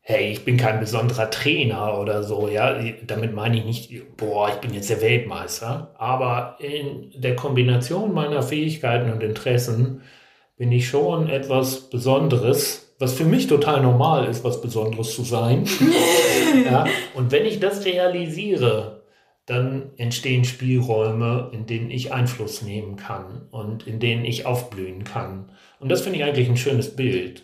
[0.00, 2.78] Hey, ich bin kein besonderer Trainer oder so, ja.
[3.06, 5.94] Damit meine ich nicht, boah, ich bin jetzt der Weltmeister.
[5.98, 10.02] Aber in der Kombination meiner Fähigkeiten und Interessen
[10.56, 15.66] bin ich schon etwas Besonderes, was für mich total normal ist, was Besonderes zu sein.
[16.64, 16.86] ja?
[17.14, 18.99] Und wenn ich das realisiere,
[19.50, 25.50] dann entstehen Spielräume, in denen ich Einfluss nehmen kann und in denen ich aufblühen kann.
[25.80, 27.42] Und das finde ich eigentlich ein schönes Bild.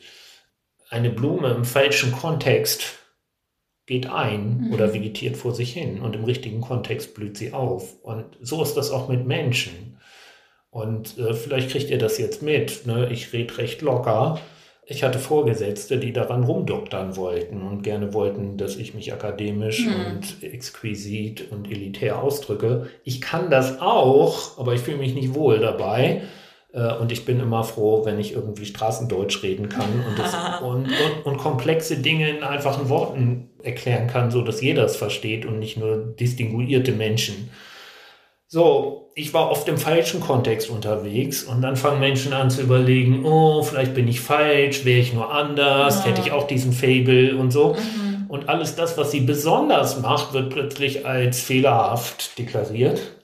[0.88, 2.98] Eine Blume im falschen Kontext
[3.86, 4.72] geht ein mhm.
[4.72, 8.00] oder vegetiert vor sich hin und im richtigen Kontext blüht sie auf.
[8.02, 9.98] Und so ist das auch mit Menschen.
[10.70, 12.86] Und äh, vielleicht kriegt ihr das jetzt mit.
[12.86, 13.08] Ne?
[13.10, 14.40] Ich rede recht locker
[14.88, 19.94] ich hatte Vorgesetzte, die daran rumdoktern wollten und gerne wollten, dass ich mich akademisch hm.
[20.06, 22.88] und exquisit und elitär ausdrücke.
[23.02, 26.22] Ich kann das auch, aber ich fühle mich nicht wohl dabei.
[26.72, 30.86] Äh, und ich bin immer froh, wenn ich irgendwie Straßendeutsch reden kann und, das, und,
[30.86, 35.58] und, und, komplexe Dinge in einfachen Worten erklären kann, so dass jeder es versteht und
[35.58, 37.50] nicht nur distinguierte Menschen.
[38.48, 43.24] So, ich war oft im falschen Kontext unterwegs und dann fangen Menschen an zu überlegen,
[43.24, 46.10] oh, vielleicht bin ich falsch, wäre ich nur anders, ja.
[46.10, 47.74] hätte ich auch diesen Fable und so.
[47.74, 48.26] Mhm.
[48.28, 53.15] Und alles das, was sie besonders macht, wird plötzlich als fehlerhaft deklariert.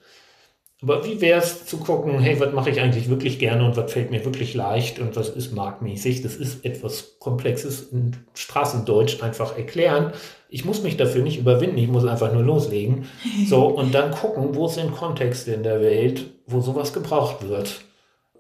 [0.83, 3.92] Aber wie wäre es zu gucken, hey, was mache ich eigentlich wirklich gerne und was
[3.92, 6.23] fällt mir wirklich leicht und was ist marktmäßig?
[6.23, 10.12] Das ist etwas Komplexes in Straßendeutsch einfach erklären.
[10.49, 13.07] Ich muss mich dafür nicht überwinden, ich muss einfach nur loslegen.
[13.47, 17.83] So, und dann gucken, wo sind Kontexte in der Welt, wo sowas gebraucht wird.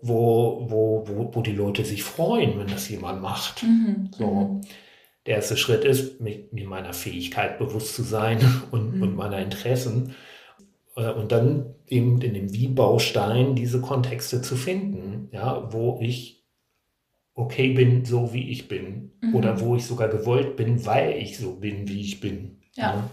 [0.00, 3.62] Wo, wo, wo, wo die Leute sich freuen, wenn das jemand macht.
[3.62, 4.10] Mhm.
[4.18, 4.26] So.
[4.26, 4.60] Mhm.
[5.26, 8.40] Der erste Schritt ist, mir meiner Fähigkeit bewusst zu sein
[8.72, 9.02] und, mhm.
[9.02, 10.16] und meiner Interessen.
[10.94, 16.44] Und dann eben in dem Wie-Baustein diese Kontexte zu finden, ja, wo ich
[17.34, 19.12] okay bin, so wie ich bin.
[19.20, 19.34] Mhm.
[19.34, 22.60] Oder wo ich sogar gewollt bin, weil ich so bin, wie ich bin.
[22.74, 22.94] Ja.
[22.94, 23.10] ja.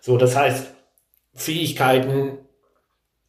[0.00, 0.72] So, das heißt,
[1.34, 2.38] Fähigkeiten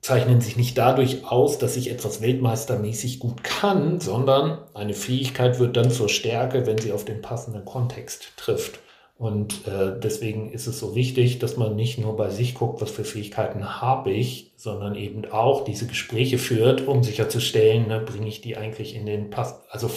[0.04, 5.78] zeichnen sich nicht dadurch aus, dass ich etwas weltmeistermäßig gut kann, sondern eine Fähigkeit wird
[5.78, 8.80] dann zur Stärke, wenn sie auf den passenden Kontext trifft.
[9.15, 12.89] Und äh, deswegen ist es so wichtig, dass man nicht nur bei sich guckt, was
[12.89, 18.41] für Fähigkeiten habe ich, sondern eben auch diese Gespräche führt, um sicherzustellen, ne, bringe ich
[18.41, 19.89] die eigentlich in den Pass, also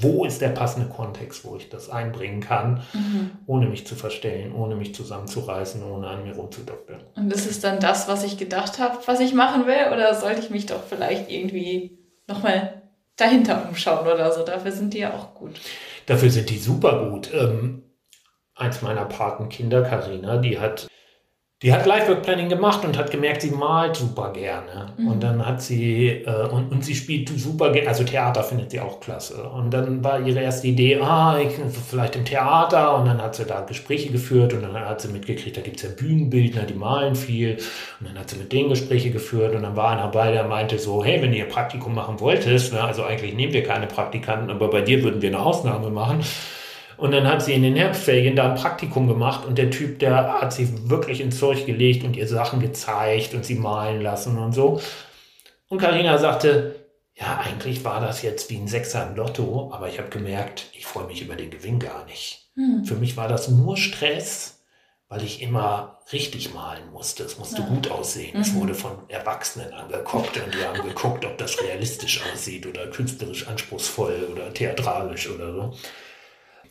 [0.00, 3.32] wo ist der passende Kontext, wo ich das einbringen kann, mhm.
[3.46, 7.02] ohne mich zu verstellen, ohne mich zusammenzureißen, ohne an mir rumzudoktern.
[7.14, 10.40] Und ist es dann das, was ich gedacht habe, was ich machen will, oder sollte
[10.40, 12.82] ich mich doch vielleicht irgendwie nochmal
[13.16, 14.44] dahinter umschauen oder so?
[14.44, 15.60] Dafür sind die ja auch gut.
[16.06, 17.30] Dafür sind die super gut.
[17.34, 17.82] Ähm,
[18.62, 20.88] eins meiner Patenkinder, Karina, die hat
[21.62, 24.94] die hat Live-Work Planning gemacht und hat gemerkt, sie malt super gerne.
[24.96, 25.06] Mhm.
[25.06, 28.80] Und dann hat sie, äh, und, und sie spielt super gerne, also Theater findet sie
[28.80, 29.44] auch klasse.
[29.44, 31.52] Und dann war ihre erste Idee, ah, ich,
[31.88, 32.96] vielleicht im Theater.
[32.96, 35.82] Und dann hat sie da Gespräche geführt und dann hat sie mitgekriegt, da gibt es
[35.84, 37.58] ja Bühnenbildner, die malen viel.
[38.00, 40.80] Und dann hat sie mit denen Gespräche geführt und dann war einer bei, der meinte
[40.80, 44.68] so, hey, wenn ihr Praktikum machen wolltest, ne, also eigentlich nehmen wir keine Praktikanten, aber
[44.68, 46.24] bei dir würden wir eine Ausnahme machen.
[46.96, 50.40] Und dann hat sie in den Herbstferien da ein Praktikum gemacht und der Typ, der
[50.40, 54.52] hat sie wirklich ins Zeug gelegt und ihr Sachen gezeigt und sie malen lassen und
[54.52, 54.80] so.
[55.68, 56.76] Und Karina sagte,
[57.14, 60.86] ja, eigentlich war das jetzt wie ein Sechser im Lotto, aber ich habe gemerkt, ich
[60.86, 62.50] freue mich über den Gewinn gar nicht.
[62.56, 62.84] Hm.
[62.84, 64.62] Für mich war das nur Stress,
[65.12, 67.22] weil ich immer richtig malen musste.
[67.22, 67.68] Es musste ja.
[67.68, 68.34] gut aussehen.
[68.34, 68.40] Mhm.
[68.40, 73.46] Es wurde von Erwachsenen angeguckt und die haben geguckt, ob das realistisch aussieht oder künstlerisch
[73.46, 75.74] anspruchsvoll oder theatralisch oder so.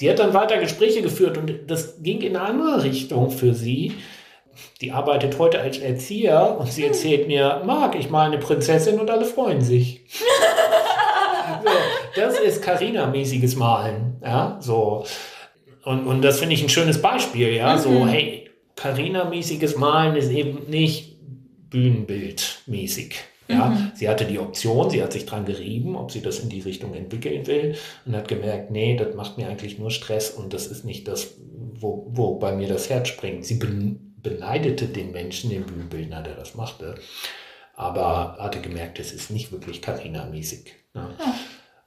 [0.02, 3.94] Die hat dann weiter Gespräche geführt und das ging in eine andere Richtung für sie.
[4.82, 9.10] Die arbeitet heute als Erzieher und sie erzählt mir, Marc, ich mal eine Prinzessin und
[9.10, 10.02] alle freuen sich.
[11.64, 11.70] so,
[12.16, 14.18] das ist Carina-mäßiges Malen.
[14.24, 15.06] Ja, so.
[15.86, 17.54] Und, und das finde ich ein schönes Beispiel.
[17.54, 17.80] Ja, mhm.
[17.80, 21.18] so, hey, Carina-mäßiges Malen ist eben nicht
[21.70, 23.16] Bühnenbildmäßig.
[23.52, 23.92] Ja, mhm.
[23.96, 26.94] Sie hatte die Option, sie hat sich dran gerieben, ob sie das in die Richtung
[26.94, 30.86] entwickeln will und hat gemerkt, nee, das macht mir eigentlich nur Stress und das ist
[30.86, 31.36] nicht das,
[31.74, 33.46] wo, wo bei mir das Herz springt.
[33.46, 36.96] Sie beneidete den Menschen, den Bühnenbildner, der das machte,
[37.76, 40.74] aber hatte gemerkt, es ist nicht wirklich Carina-mäßig.
[40.94, 41.10] Ne?
[41.20, 41.36] Ja.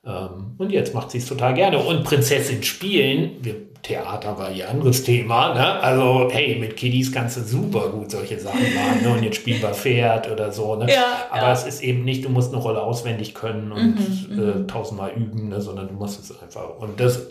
[0.07, 1.79] Ähm, und jetzt macht sie es total gerne.
[1.79, 5.81] Und Prinzessin spielen, wir, Theater war ihr anderes Thema, ne?
[5.81, 9.11] Also, hey, mit Kiddies kannst du super gut solche Sachen machen, ne?
[9.11, 10.91] Und jetzt spielen wir Pferd oder so, ne?
[10.91, 11.53] Ja, Aber ja.
[11.53, 14.69] es ist eben nicht, du musst eine Rolle auswendig können und mhm, äh, mhm.
[14.69, 15.61] tausendmal üben, ne?
[15.61, 16.79] sondern du musst es einfach.
[16.79, 17.29] Und das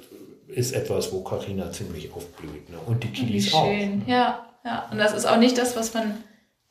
[0.48, 2.78] ist etwas, wo Karina ziemlich aufblüht, ne?
[2.86, 3.66] Und die Kiddies auch.
[3.66, 4.04] Ne?
[4.06, 4.88] Ja, ja.
[4.92, 6.18] Und das ist auch nicht das, was man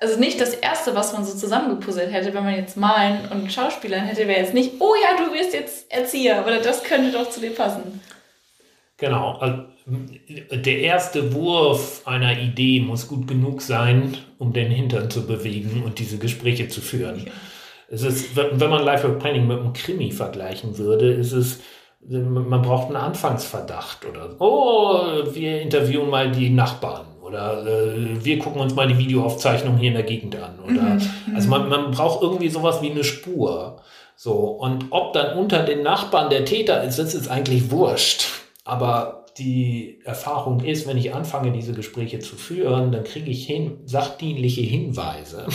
[0.03, 4.05] also nicht das Erste, was man so zusammengepuzzelt hätte, wenn man jetzt malen und Schauspielern
[4.05, 7.41] hätte, wäre jetzt nicht, oh ja, du wirst jetzt Erzieher, oder das könnte doch zu
[7.41, 8.01] dir passen.
[8.99, 9.37] Genau.
[9.39, 9.65] Also,
[10.53, 15.99] der erste Wurf einer Idee muss gut genug sein, um den Hintern zu bewegen und
[15.99, 17.25] diese Gespräche zu führen.
[17.27, 17.33] Ja.
[17.89, 21.61] Es ist, wenn man Life Work Planning mit einem Krimi vergleichen würde, ist es,
[22.09, 28.61] man braucht einen Anfangsverdacht oder oh, wir interviewen mal die Nachbarn Oder äh, wir gucken
[28.61, 30.59] uns mal die Videoaufzeichnung hier in der Gegend an.
[30.63, 31.01] Oder mhm.
[31.35, 33.81] also man, man braucht irgendwie sowas wie eine Spur.
[34.17, 38.27] So, und ob dann unter den Nachbarn der Täter ist, das ist eigentlich wurscht.
[38.65, 43.79] Aber die Erfahrung ist, wenn ich anfange, diese Gespräche zu führen, dann kriege ich hin,
[43.87, 45.47] sachdienliche Hinweise.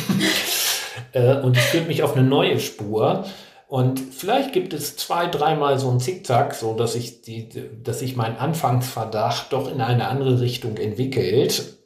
[1.11, 3.23] äh, und es führt mich auf eine neue Spur.
[3.67, 7.49] Und vielleicht gibt es zwei, dreimal so ein Zickzack, so dass ich die,
[7.83, 11.77] dass sich mein Anfangsverdacht doch in eine andere Richtung entwickelt.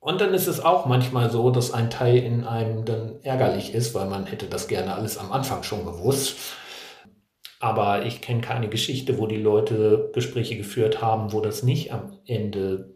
[0.00, 3.94] Und dann ist es auch manchmal so, dass ein Teil in einem dann ärgerlich ist,
[3.94, 6.36] weil man hätte das gerne alles am Anfang schon gewusst.
[7.60, 12.18] Aber ich kenne keine Geschichte, wo die Leute Gespräche geführt haben, wo das nicht am
[12.26, 12.94] Ende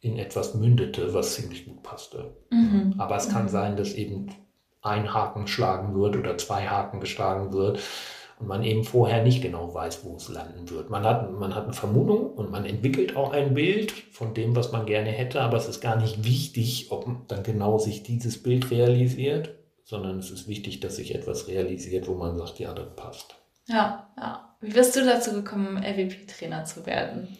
[0.00, 2.36] in etwas mündete, was ziemlich gut passte.
[2.50, 2.94] Mhm.
[2.98, 3.48] Aber es kann mhm.
[3.48, 4.30] sein, dass eben
[4.82, 7.80] ein Haken schlagen wird oder zwei Haken geschlagen wird
[8.38, 10.90] und man eben vorher nicht genau weiß, wo es landen wird.
[10.90, 14.72] Man hat, man hat eine Vermutung und man entwickelt auch ein Bild von dem, was
[14.72, 18.70] man gerne hätte, aber es ist gar nicht wichtig, ob dann genau sich dieses Bild
[18.72, 23.36] realisiert, sondern es ist wichtig, dass sich etwas realisiert, wo man sagt, ja, das passt.
[23.68, 24.56] Ja, ja.
[24.60, 27.36] Wie bist du dazu gekommen, LWP-Trainer zu werden?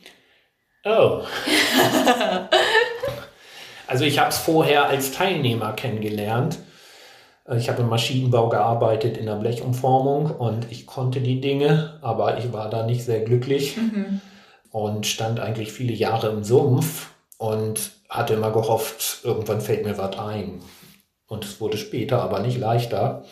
[0.85, 1.23] Oh.
[3.87, 6.59] also ich habe es vorher als Teilnehmer kennengelernt
[7.57, 12.53] ich habe im Maschinenbau gearbeitet in der Blechumformung und ich konnte die Dinge, aber ich
[12.53, 14.21] war da nicht sehr glücklich mhm.
[14.71, 20.19] und stand eigentlich viele Jahre im Sumpf und hatte immer gehofft, irgendwann fällt mir was
[20.19, 20.61] ein.
[21.27, 23.25] Und es wurde später aber nicht leichter.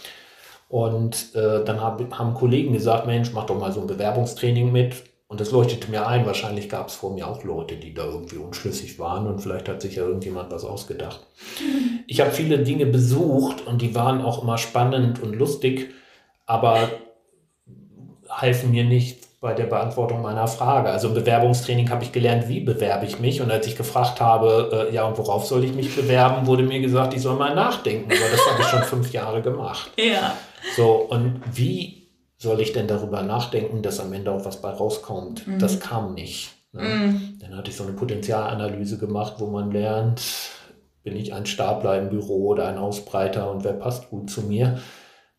[0.69, 5.03] Und äh, dann hab, haben Kollegen gesagt, Mensch, mach doch mal so ein Bewerbungstraining mit.
[5.31, 8.39] Und das leuchtete mir ein, wahrscheinlich gab es vor mir auch Leute, die da irgendwie
[8.39, 11.21] unschlüssig waren und vielleicht hat sich ja irgendjemand was ausgedacht.
[12.09, 15.95] Ich habe viele Dinge besucht und die waren auch immer spannend und lustig,
[16.47, 16.89] aber
[18.29, 20.91] halfen mir nicht bei der Beantwortung meiner Frage.
[20.91, 23.41] Also im Bewerbungstraining habe ich gelernt, wie bewerbe ich mich.
[23.41, 26.81] Und als ich gefragt habe, äh, ja, und worauf soll ich mich bewerben, wurde mir
[26.81, 29.93] gesagt, ich soll mal nachdenken, weil das habe ich schon fünf Jahre gemacht.
[29.97, 30.35] Ja.
[30.75, 32.00] So, und wie
[32.41, 35.47] soll ich denn darüber nachdenken, dass am Ende auch was bei rauskommt?
[35.47, 35.59] Mhm.
[35.59, 36.51] Das kam nicht.
[36.73, 36.83] Ne?
[36.83, 37.39] Mhm.
[37.39, 40.23] Dann hatte ich so eine Potenzialanalyse gemacht, wo man lernt,
[41.03, 44.81] bin ich ein Stapler im Büro oder ein Ausbreiter und wer passt gut zu mir?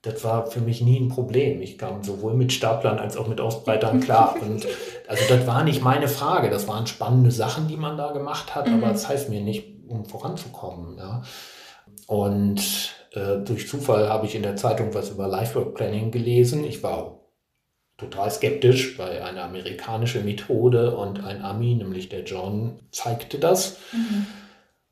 [0.04, 1.62] Das war für mich nie ein Problem.
[1.62, 4.36] Ich kam sowohl mit Staplern als auch mit Ausbreitern klar.
[4.42, 4.66] Und
[5.08, 6.50] also das war nicht meine Frage.
[6.50, 8.76] Das waren spannende Sachen, die man da gemacht hat, mhm.
[8.76, 10.98] aber das heißt mir nicht, um voranzukommen.
[10.98, 11.22] Ja.
[12.08, 16.64] Und durch Zufall habe ich in der Zeitung was über Lifework Planning gelesen.
[16.64, 17.20] Ich war
[17.98, 23.78] total skeptisch, weil eine amerikanische Methode und ein Ami, nämlich der John, zeigte das.
[23.92, 24.26] Mhm.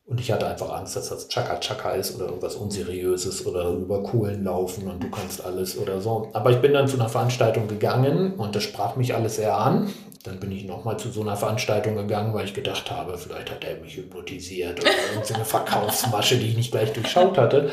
[0.06, 4.02] Und ich hatte einfach Angst, dass das Chaka Chaka ist oder irgendwas Unseriöses oder über
[4.02, 6.30] Kohlen laufen und du kannst alles oder so.
[6.34, 9.94] Aber ich bin dann zu einer Veranstaltung gegangen und das sprach mich alles sehr an.
[10.24, 13.64] Dann bin ich nochmal zu so einer Veranstaltung gegangen, weil ich gedacht habe, vielleicht hat
[13.64, 17.70] er mich hypnotisiert oder irgendeine Verkaufsmasche, die ich nicht gleich durchschaut hatte.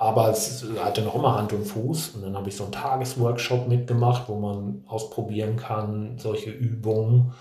[0.00, 2.10] Aber es hatte noch immer Hand und Fuß.
[2.10, 7.34] Und dann habe ich so einen Tagesworkshop mitgemacht, wo man ausprobieren kann, solche Übungen,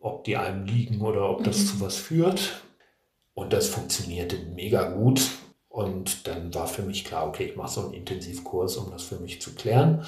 [0.00, 1.66] ob die einem liegen oder ob das mhm.
[1.66, 2.62] zu was führt.
[3.34, 5.20] Und das funktionierte mega gut.
[5.68, 9.16] Und dann war für mich klar, okay, ich mache so einen Intensivkurs, um das für
[9.16, 10.06] mich zu klären.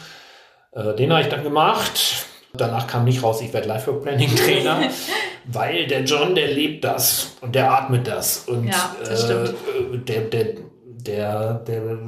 [0.72, 2.26] Äh, den habe ich dann gemacht.
[2.54, 4.88] Danach kam nicht raus, ich werde Life Work Planning Trainer,
[5.44, 8.44] weil der John, der lebt das und der atmet das.
[8.46, 9.52] Und ja, das äh,
[10.06, 10.54] der, der,
[11.06, 11.98] der, der,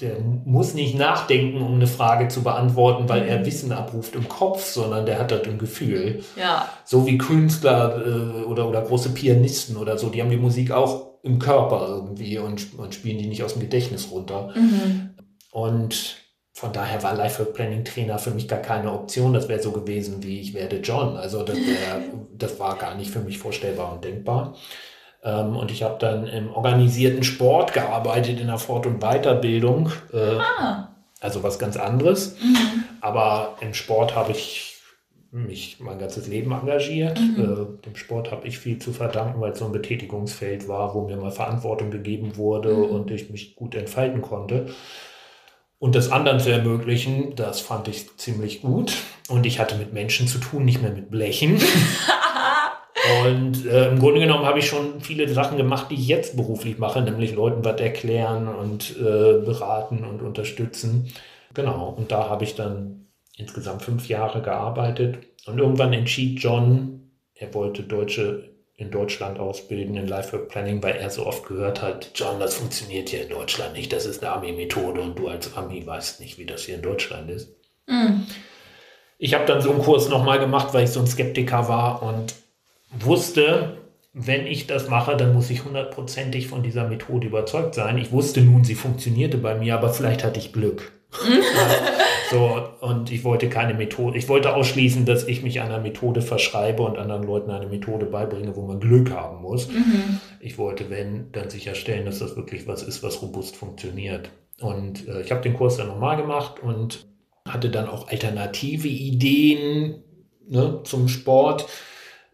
[0.00, 3.46] der muss nicht nachdenken, um eine Frage zu beantworten, weil er mhm.
[3.46, 6.22] Wissen abruft im Kopf, sondern der hat das im Gefühl.
[6.36, 6.68] Ja.
[6.84, 11.08] So wie Künstler äh, oder, oder große Pianisten oder so, die haben die Musik auch
[11.22, 14.52] im Körper irgendwie und, und spielen die nicht aus dem Gedächtnis runter.
[14.54, 15.10] Mhm.
[15.50, 16.16] Und
[16.52, 19.32] von daher war Life Planning Trainer für mich gar keine Option.
[19.32, 21.16] Das wäre so gewesen wie ich werde John.
[21.16, 22.02] Also das, wär,
[22.36, 24.56] das war gar nicht für mich vorstellbar und denkbar.
[25.22, 29.90] Ähm, und ich habe dann im organisierten Sport gearbeitet, in der Fort- und Weiterbildung.
[30.12, 30.88] Äh, ah.
[31.20, 32.36] Also was ganz anderes.
[32.40, 32.84] Mhm.
[33.00, 34.76] Aber im Sport habe ich
[35.30, 37.18] mich mein ganzes Leben engagiert.
[37.20, 37.42] Mhm.
[37.42, 41.06] Äh, dem Sport habe ich viel zu verdanken, weil es so ein Betätigungsfeld war, wo
[41.06, 42.84] mir mal Verantwortung gegeben wurde mhm.
[42.84, 44.66] und ich mich gut entfalten konnte.
[45.80, 48.96] Und das anderen zu ermöglichen, das fand ich ziemlich gut.
[49.28, 51.60] Und ich hatte mit Menschen zu tun, nicht mehr mit Blechen.
[53.24, 56.78] Und äh, im Grunde genommen habe ich schon viele Sachen gemacht, die ich jetzt beruflich
[56.78, 61.12] mache, nämlich Leuten was erklären und äh, beraten und unterstützen.
[61.54, 63.06] Genau, und da habe ich dann
[63.36, 65.18] insgesamt fünf Jahre gearbeitet.
[65.46, 71.10] Und irgendwann entschied John, er wollte Deutsche in Deutschland ausbilden in Lifework Planning, weil er
[71.10, 75.00] so oft gehört hat, John, das funktioniert hier in Deutschland nicht, das ist eine Ami-Methode
[75.00, 77.48] und du als Ami weißt nicht, wie das hier in Deutschland ist.
[77.86, 78.26] Mhm.
[79.18, 82.36] Ich habe dann so einen Kurs nochmal gemacht, weil ich so ein Skeptiker war und
[82.90, 83.78] wusste,
[84.12, 87.98] wenn ich das mache, dann muss ich hundertprozentig von dieser Methode überzeugt sein.
[87.98, 90.92] Ich wusste nun, sie funktionierte bei mir, aber vielleicht hatte ich Glück.
[92.30, 96.82] so, und ich wollte keine Methode, ich wollte ausschließen, dass ich mich einer Methode verschreibe
[96.82, 99.68] und anderen Leuten eine Methode beibringe, wo man Glück haben muss.
[99.68, 100.20] Mhm.
[100.40, 104.30] Ich wollte, wenn, dann sicherstellen, dass das wirklich was ist, was robust funktioniert.
[104.60, 107.06] Und äh, ich habe den Kurs dann nochmal gemacht und
[107.46, 110.02] hatte dann auch alternative Ideen
[110.46, 111.66] ne, zum Sport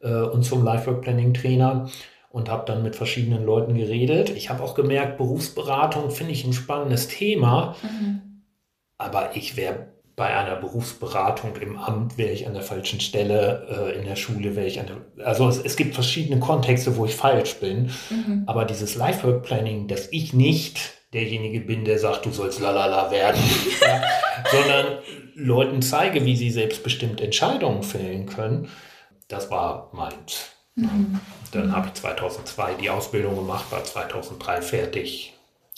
[0.04, 1.88] äh, und zum Lifework Planning Trainer
[2.30, 4.30] und habe dann mit verschiedenen Leuten geredet.
[4.30, 8.42] Ich habe auch gemerkt, Berufsberatung finde ich ein spannendes Thema, mhm.
[8.98, 13.98] aber ich wäre bei einer Berufsberatung im Amt wäre ich an der falschen Stelle, äh,
[13.98, 17.16] in der Schule wäre ich an der, also es, es, gibt verschiedene Kontexte, wo ich
[17.16, 18.44] falsch bin, mhm.
[18.46, 20.78] aber dieses Lifework Planning, dass ich nicht
[21.12, 23.40] derjenige bin, der sagt, du sollst lalala werden,
[23.80, 24.02] ja,
[24.50, 24.98] sondern
[25.34, 28.68] Leuten zeige, wie sie selbstbestimmt Entscheidungen fällen können,
[29.28, 30.50] das war meins.
[30.74, 31.20] Mhm.
[31.52, 35.34] Dann habe ich 2002 die Ausbildung gemacht, war 2003 fertig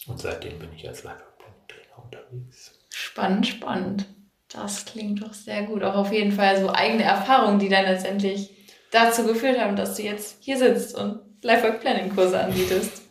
[0.06, 2.72] und seitdem bin ich als Leistungsplaner unterwegs.
[2.90, 4.06] Spannend, spannend.
[4.48, 5.82] Das klingt doch sehr gut.
[5.82, 8.50] Auch auf jeden Fall so eigene Erfahrungen, die dann letztendlich
[8.90, 13.02] dazu geführt haben, dass du jetzt hier sitzt und Lifework Planning Kurse anbietest.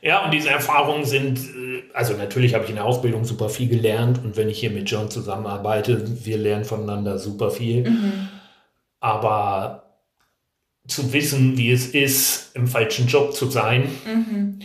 [0.00, 3.68] Ja, und diese Erfahrungen sind, äh, also natürlich habe ich in der Ausbildung super viel
[3.68, 7.88] gelernt und wenn ich hier mit John zusammenarbeite, wir lernen voneinander super viel.
[7.88, 8.28] Mhm.
[9.02, 9.98] Aber
[10.86, 14.60] zu wissen, wie es ist, im falschen Job zu sein, mhm.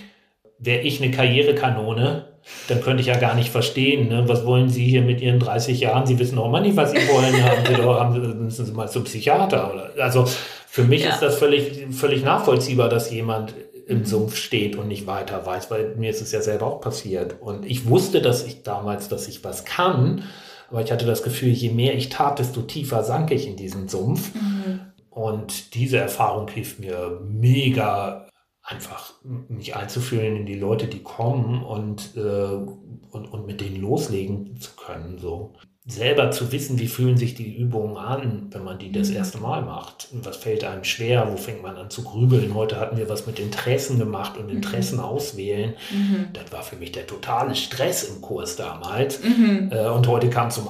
[0.59, 2.27] wäre ich eine Karrierekanone,
[2.67, 4.23] dann könnte ich ja gar nicht verstehen, ne?
[4.27, 6.05] was wollen Sie hier mit Ihren 30 Jahren?
[6.05, 7.43] Sie wissen auch immer nicht, was Sie wollen.
[7.43, 9.73] haben Sie doch, haben müssen Sie mal zum Psychiater.
[9.73, 10.03] Oder?
[10.03, 10.25] Also
[10.67, 11.09] für mich ja.
[11.09, 13.53] ist das völlig, völlig nachvollziehbar, dass jemand
[13.87, 14.05] im mhm.
[14.05, 17.37] Sumpf steht und nicht weiter weiß, weil mir ist es ja selber auch passiert.
[17.41, 20.23] Und ich wusste, dass ich damals, dass ich was kann,
[20.69, 23.87] aber ich hatte das Gefühl, je mehr ich tat, desto tiefer sank ich in diesen
[23.87, 24.33] Sumpf.
[24.35, 24.81] Mhm.
[25.09, 28.26] Und diese Erfahrung hilft mir mega,
[28.67, 29.13] einfach
[29.47, 34.71] mich einzufühlen in die Leute, die kommen und, äh, und, und mit denen loslegen zu
[34.75, 35.17] können.
[35.17, 35.53] So
[35.85, 39.15] selber zu wissen, wie fühlen sich die Übungen an, wenn man die das mhm.
[39.15, 40.09] erste Mal macht.
[40.11, 41.29] Was fällt einem schwer?
[41.31, 42.53] Wo fängt man an zu grübeln?
[42.53, 45.05] Heute hatten wir was mit Interessen gemacht und Interessen mhm.
[45.05, 45.75] auswählen.
[45.89, 46.27] Mhm.
[46.33, 49.23] Das war für mich der totale Stress im Kurs damals.
[49.23, 49.69] Mhm.
[49.71, 50.67] Äh, und heute kam zum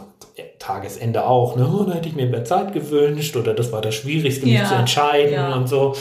[0.59, 3.95] Tagesende auch, ne, oh, da hätte ich mir mehr Zeit gewünscht oder das war das
[3.95, 4.59] Schwierigste, ja.
[4.59, 5.55] mich zu entscheiden ja.
[5.55, 5.95] und so.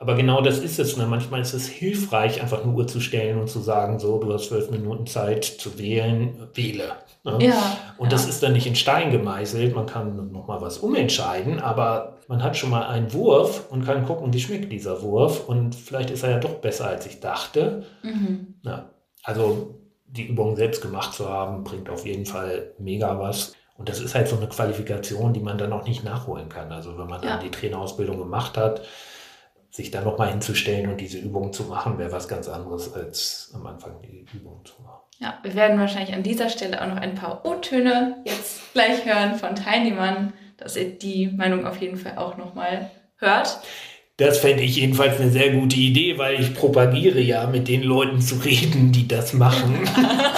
[0.00, 0.96] Aber genau das ist es.
[0.96, 1.06] Ne?
[1.06, 4.46] Manchmal ist es hilfreich, einfach eine Uhr zu stellen und zu sagen, so, du hast
[4.46, 6.92] zwölf Minuten Zeit zu wählen, wähle.
[7.24, 7.38] Ne?
[7.40, 8.10] Ja, und ja.
[8.10, 9.74] das ist dann nicht in Stein gemeißelt.
[9.74, 14.32] Man kann nochmal was umentscheiden, aber man hat schon mal einen Wurf und kann gucken,
[14.32, 15.48] wie schmeckt dieser Wurf.
[15.48, 17.84] Und vielleicht ist er ja doch besser, als ich dachte.
[18.04, 18.54] Mhm.
[18.62, 18.90] Ja,
[19.24, 23.54] also die Übung selbst gemacht zu haben, bringt auf jeden Fall mega was.
[23.76, 26.70] Und das ist halt so eine Qualifikation, die man dann auch nicht nachholen kann.
[26.70, 28.82] Also wenn man dann die Trainerausbildung gemacht hat,
[29.70, 33.66] sich dann nochmal hinzustellen und diese Übungen zu machen, wäre was ganz anderes, als am
[33.66, 35.02] Anfang die Übungen zu machen.
[35.18, 39.34] Ja, wir werden wahrscheinlich an dieser Stelle auch noch ein paar O-Töne jetzt gleich hören
[39.34, 43.60] von Teilnehmern, dass ihr die Meinung auf jeden Fall auch nochmal hört.
[44.16, 48.20] Das fände ich jedenfalls eine sehr gute Idee, weil ich propagiere ja, mit den Leuten
[48.20, 49.88] zu reden, die das machen.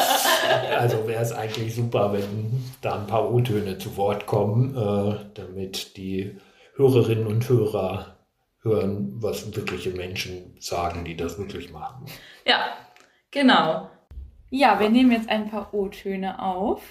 [0.79, 5.97] also wäre es eigentlich super, wenn da ein paar O-Töne zu Wort kommen, äh, damit
[5.97, 6.37] die
[6.77, 8.17] Hörerinnen und Hörer
[8.63, 12.07] hören, was wirkliche Menschen sagen, die das wirklich machen.
[12.47, 12.77] Ja,
[13.31, 13.91] genau.
[14.51, 16.83] Ja, wir nehmen jetzt ein paar O-Töne auf.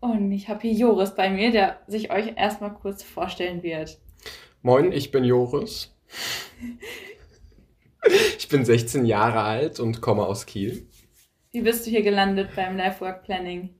[0.00, 3.98] Und ich habe hier Joris bei mir, der sich euch erstmal kurz vorstellen wird.
[4.62, 5.94] Moin, ich bin Joris.
[8.38, 10.86] ich bin 16 Jahre alt und komme aus Kiel.
[11.52, 13.70] Wie bist du hier gelandet beim Life Work Planning?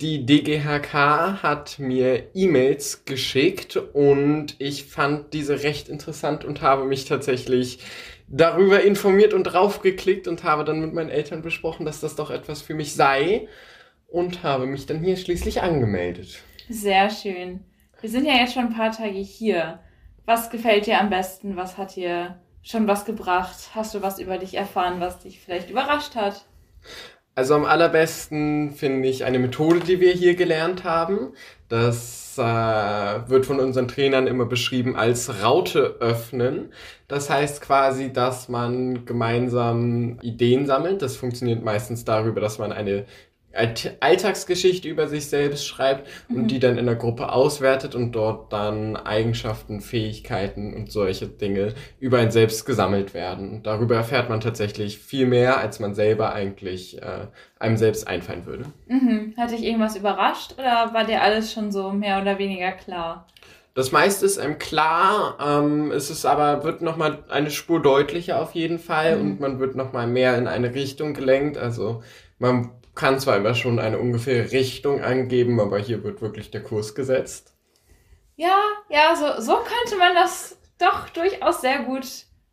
[0.00, 0.92] Die DGHK
[1.40, 7.78] hat mir E-Mails geschickt und ich fand diese recht interessant und habe mich tatsächlich
[8.26, 12.60] darüber informiert und draufgeklickt und habe dann mit meinen Eltern besprochen, dass das doch etwas
[12.60, 13.46] für mich sei
[14.08, 16.42] und habe mich dann hier schließlich angemeldet.
[16.68, 17.60] Sehr schön.
[18.00, 19.78] Wir sind ja jetzt schon ein paar Tage hier.
[20.24, 21.54] Was gefällt dir am besten?
[21.54, 23.70] Was hat dir schon was gebracht?
[23.76, 26.44] Hast du was über dich erfahren, was dich vielleicht überrascht hat?
[27.36, 31.32] Also am allerbesten finde ich eine Methode, die wir hier gelernt haben.
[31.68, 36.72] Das äh, wird von unseren Trainern immer beschrieben als Raute öffnen.
[37.08, 41.02] Das heißt quasi, dass man gemeinsam Ideen sammelt.
[41.02, 43.04] Das funktioniert meistens darüber, dass man eine
[43.54, 46.48] Alltagsgeschichte über sich selbst schreibt und mhm.
[46.48, 52.18] die dann in der Gruppe auswertet und dort dann Eigenschaften, Fähigkeiten und solche Dinge über
[52.18, 53.62] ein selbst gesammelt werden.
[53.62, 57.26] Darüber erfährt man tatsächlich viel mehr, als man selber eigentlich äh,
[57.58, 58.64] einem selbst einfallen würde.
[58.86, 59.34] Mhm.
[59.36, 63.26] Hat dich irgendwas überrascht oder war dir alles schon so mehr oder weniger klar?
[63.74, 68.54] Das meiste ist einem klar, ähm, es ist aber, wird nochmal eine Spur deutlicher auf
[68.54, 69.22] jeden Fall mhm.
[69.22, 71.58] und man wird nochmal mehr in eine Richtung gelenkt.
[71.58, 72.02] Also
[72.38, 76.94] man kann zwar immer schon eine ungefähre Richtung angeben, aber hier wird wirklich der Kurs
[76.94, 77.54] gesetzt.
[78.36, 78.56] Ja,
[78.88, 82.06] ja, so, so könnte man das doch durchaus sehr gut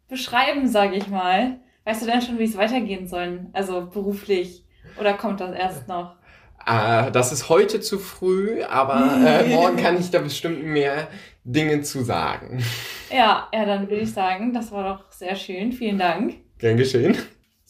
[0.07, 1.59] beschreiben, sage ich mal.
[1.85, 3.47] Weißt du denn schon, wie es weitergehen soll?
[3.53, 4.65] Also beruflich?
[4.99, 6.15] Oder kommt das erst noch?
[6.65, 11.07] Äh, das ist heute zu früh, aber äh, morgen kann ich da bestimmt mehr
[11.43, 12.63] Dinge zu sagen.
[13.09, 15.71] Ja, ja, dann würde ich sagen, das war doch sehr schön.
[15.71, 16.35] Vielen Dank.
[16.59, 17.17] Gern geschehen.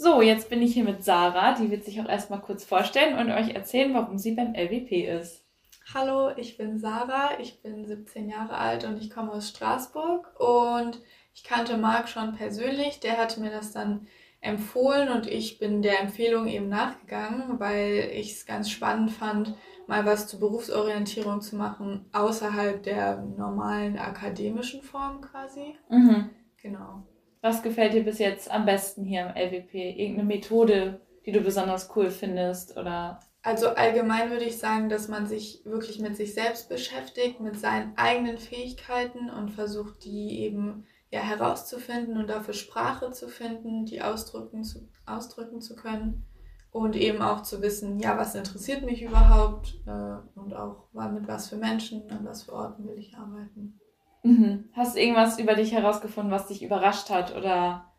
[0.03, 1.53] So, jetzt bin ich hier mit Sarah.
[1.53, 5.45] Die wird sich auch erstmal kurz vorstellen und euch erzählen, warum sie beim LWP ist.
[5.93, 10.99] Hallo, ich bin Sarah, ich bin 17 Jahre alt und ich komme aus Straßburg und
[11.35, 12.99] ich kannte Marc schon persönlich.
[12.99, 14.07] Der hatte mir das dann
[14.39, 19.53] empfohlen und ich bin der Empfehlung eben nachgegangen, weil ich es ganz spannend fand,
[19.85, 25.75] mal was zur Berufsorientierung zu machen, außerhalb der normalen akademischen Form quasi.
[25.89, 26.31] Mhm.
[26.59, 27.03] Genau.
[27.41, 29.73] Was gefällt dir bis jetzt am besten hier im LWP?
[29.73, 35.25] Irgendeine Methode, die du besonders cool findest oder also allgemein würde ich sagen, dass man
[35.25, 41.21] sich wirklich mit sich selbst beschäftigt, mit seinen eigenen Fähigkeiten und versucht, die eben ja,
[41.21, 46.25] herauszufinden und dafür Sprache zu finden, die ausdrücken zu, ausdrücken zu können
[46.69, 51.49] und eben auch zu wissen, ja, was interessiert mich überhaupt äh, und auch mit was
[51.49, 53.80] für Menschen, an was für Orten will ich arbeiten.
[54.23, 54.69] Mhm.
[54.73, 57.91] Hast du irgendwas über dich herausgefunden, was dich überrascht hat oder?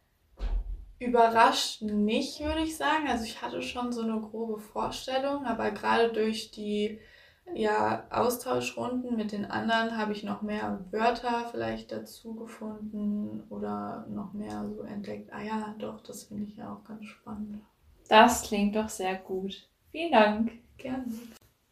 [0.98, 3.08] Überrascht nicht, würde ich sagen.
[3.08, 7.00] Also ich hatte schon so eine grobe Vorstellung, aber gerade durch die
[7.54, 14.32] ja, Austauschrunden mit den anderen habe ich noch mehr Wörter vielleicht dazu gefunden oder noch
[14.32, 15.32] mehr so entdeckt.
[15.32, 17.62] Ah ja, doch, das finde ich ja auch ganz spannend.
[18.08, 19.68] Das klingt doch sehr gut.
[19.90, 20.52] Vielen Dank.
[20.78, 21.04] Gerne.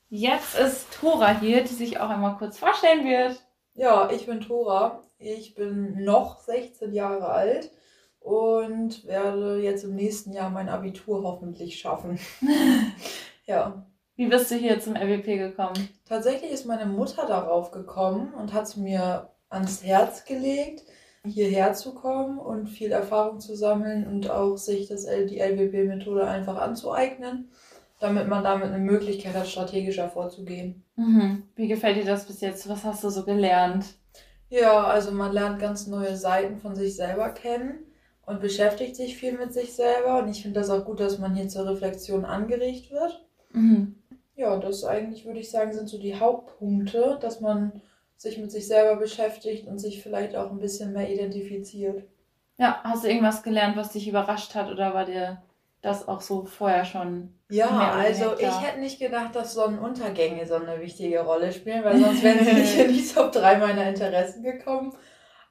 [0.08, 3.40] Jetzt ist Tora hier, die sich auch einmal kurz vorstellen wird.
[3.80, 5.00] Ja, ich bin Tora.
[5.18, 7.70] Ich bin noch 16 Jahre alt
[8.18, 12.18] und werde jetzt im nächsten Jahr mein Abitur hoffentlich schaffen.
[13.46, 13.86] ja.
[14.16, 15.88] Wie bist du hier zum RWP gekommen?
[16.06, 20.82] Tatsächlich ist meine Mutter darauf gekommen und hat es mir ans Herz gelegt,
[21.24, 26.58] hierher zu kommen und viel Erfahrung zu sammeln und auch sich das, die LWP-Methode einfach
[26.60, 27.50] anzueignen,
[28.00, 30.82] damit man damit eine Möglichkeit hat, strategischer vorzugehen.
[30.96, 31.44] Mhm.
[31.54, 32.68] Wie gefällt dir das bis jetzt?
[32.68, 33.84] Was hast du so gelernt?
[34.48, 37.84] Ja, also man lernt ganz neue Seiten von sich selber kennen
[38.26, 40.22] und beschäftigt sich viel mit sich selber.
[40.22, 43.24] Und ich finde das auch gut, dass man hier zur Reflexion angeregt wird.
[43.52, 43.94] Mhm
[44.40, 47.82] ja, das eigentlich, würde ich sagen, sind so die Hauptpunkte, dass man
[48.16, 52.04] sich mit sich selber beschäftigt und sich vielleicht auch ein bisschen mehr identifiziert.
[52.58, 55.42] Ja, hast du irgendwas gelernt, was dich überrascht hat oder war dir
[55.82, 57.34] das auch so vorher schon?
[57.48, 62.22] Ja, also ich hätte nicht gedacht, dass Sonnenuntergänge so eine wichtige Rolle spielen, weil sonst
[62.22, 64.92] wären sie nicht in die Top 3 meiner Interessen gekommen.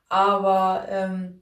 [0.07, 1.41] Aber ähm,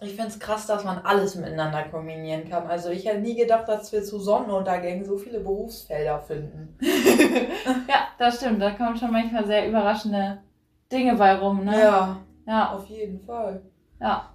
[0.00, 2.66] ich finde es krass, dass man alles miteinander kombinieren kann.
[2.66, 6.76] Also ich hätte nie gedacht, dass wir zu Sonnenuntergängen so viele Berufsfelder finden.
[6.80, 8.60] ja, das stimmt.
[8.60, 10.42] Da kommen schon manchmal sehr überraschende
[10.90, 11.78] Dinge bei rum, ne?
[11.78, 12.16] Ja.
[12.46, 12.72] Ja.
[12.72, 13.62] Auf jeden Fall.
[14.00, 14.31] Ja.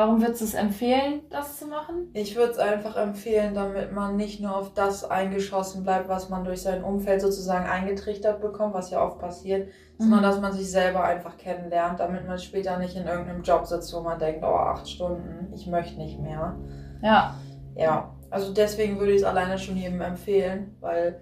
[0.00, 2.08] Warum würdest du es empfehlen, das zu machen?
[2.14, 6.42] Ich würde es einfach empfehlen, damit man nicht nur auf das eingeschossen bleibt, was man
[6.42, 10.04] durch sein Umfeld sozusagen eingetrichtert bekommt, was ja oft passiert, mhm.
[10.04, 13.92] sondern dass man sich selber einfach kennenlernt, damit man später nicht in irgendeinem Job sitzt,
[13.92, 16.56] wo man denkt, oh, acht Stunden, ich möchte nicht mehr.
[17.02, 17.34] Ja.
[17.74, 21.20] Ja, also deswegen würde ich es alleine schon jedem empfehlen, weil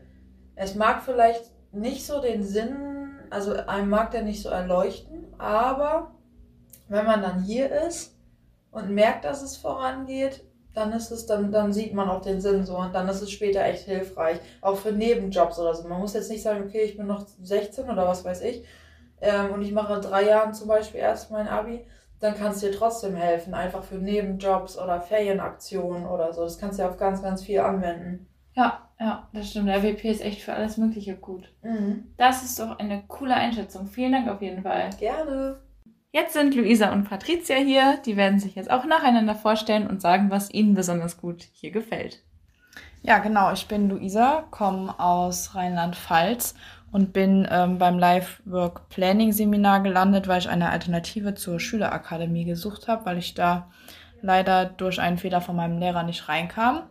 [0.55, 2.76] es mag vielleicht nicht so den Sinn,
[3.29, 6.12] also einem mag der nicht so erleuchten, aber
[6.87, 8.14] wenn man dann hier ist,
[8.71, 10.45] und merkt, dass es vorangeht,
[10.75, 13.31] dann ist es, dann, dann sieht man auch den Sinn so und dann ist es
[13.31, 14.39] später echt hilfreich.
[14.61, 15.89] Auch für Nebenjobs oder so.
[15.89, 18.64] Man muss jetzt nicht sagen, okay, ich bin noch 16 oder was weiß ich
[19.21, 21.85] ähm, und ich mache drei Jahren zum Beispiel erst mein Abi,
[22.21, 26.43] dann kann es dir trotzdem helfen, einfach für Nebenjobs oder Ferienaktionen oder so.
[26.43, 28.27] Das kannst du ja auf ganz, ganz viel anwenden.
[28.55, 29.69] Ja, ja, das stimmt.
[29.69, 31.53] Der WP ist echt für alles Mögliche gut.
[31.62, 32.12] Mhm.
[32.16, 33.87] Das ist doch eine coole Einschätzung.
[33.87, 34.91] Vielen Dank auf jeden Fall.
[34.99, 35.61] Gerne.
[36.11, 37.99] Jetzt sind Luisa und Patricia hier.
[38.07, 42.23] Die werden sich jetzt auch nacheinander vorstellen und sagen, was ihnen besonders gut hier gefällt.
[43.03, 43.53] Ja, genau.
[43.53, 46.55] Ich bin Luisa, komme aus Rheinland-Pfalz
[46.91, 52.45] und bin ähm, beim Life Work Planning Seminar gelandet, weil ich eine Alternative zur Schülerakademie
[52.45, 53.71] gesucht habe, weil ich da
[54.23, 56.85] leider durch einen Fehler von meinem Lehrer nicht reinkam.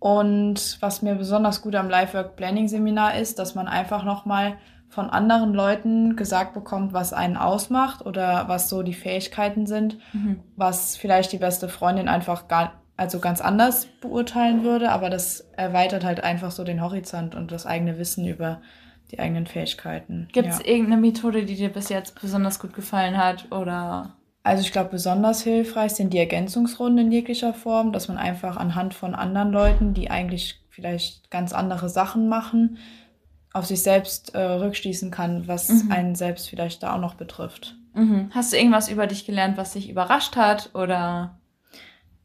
[0.00, 4.56] Und was mir besonders gut am Life Work Planning Seminar ist, dass man einfach nochmal
[4.90, 10.40] von anderen Leuten gesagt bekommt, was einen ausmacht oder was so die Fähigkeiten sind, mhm.
[10.56, 16.04] was vielleicht die beste Freundin einfach gar, also ganz anders beurteilen würde, aber das erweitert
[16.04, 18.60] halt einfach so den Horizont und das eigene Wissen über
[19.12, 20.28] die eigenen Fähigkeiten.
[20.32, 20.66] Gibt es ja.
[20.66, 23.50] irgendeine Methode, die dir bis jetzt besonders gut gefallen hat?
[23.52, 28.56] Oder Also ich glaube, besonders hilfreich sind die Ergänzungsrunden in jeglicher Form, dass man einfach
[28.56, 32.78] anhand von anderen Leuten, die eigentlich vielleicht ganz andere Sachen machen,
[33.52, 35.92] auf sich selbst äh, rückschließen kann, was Mhm.
[35.92, 37.76] einen selbst vielleicht da auch noch betrifft.
[37.94, 38.30] mhm.
[38.32, 40.70] hast du irgendwas über dich gelernt, was dich überrascht hat?
[40.74, 41.38] Oder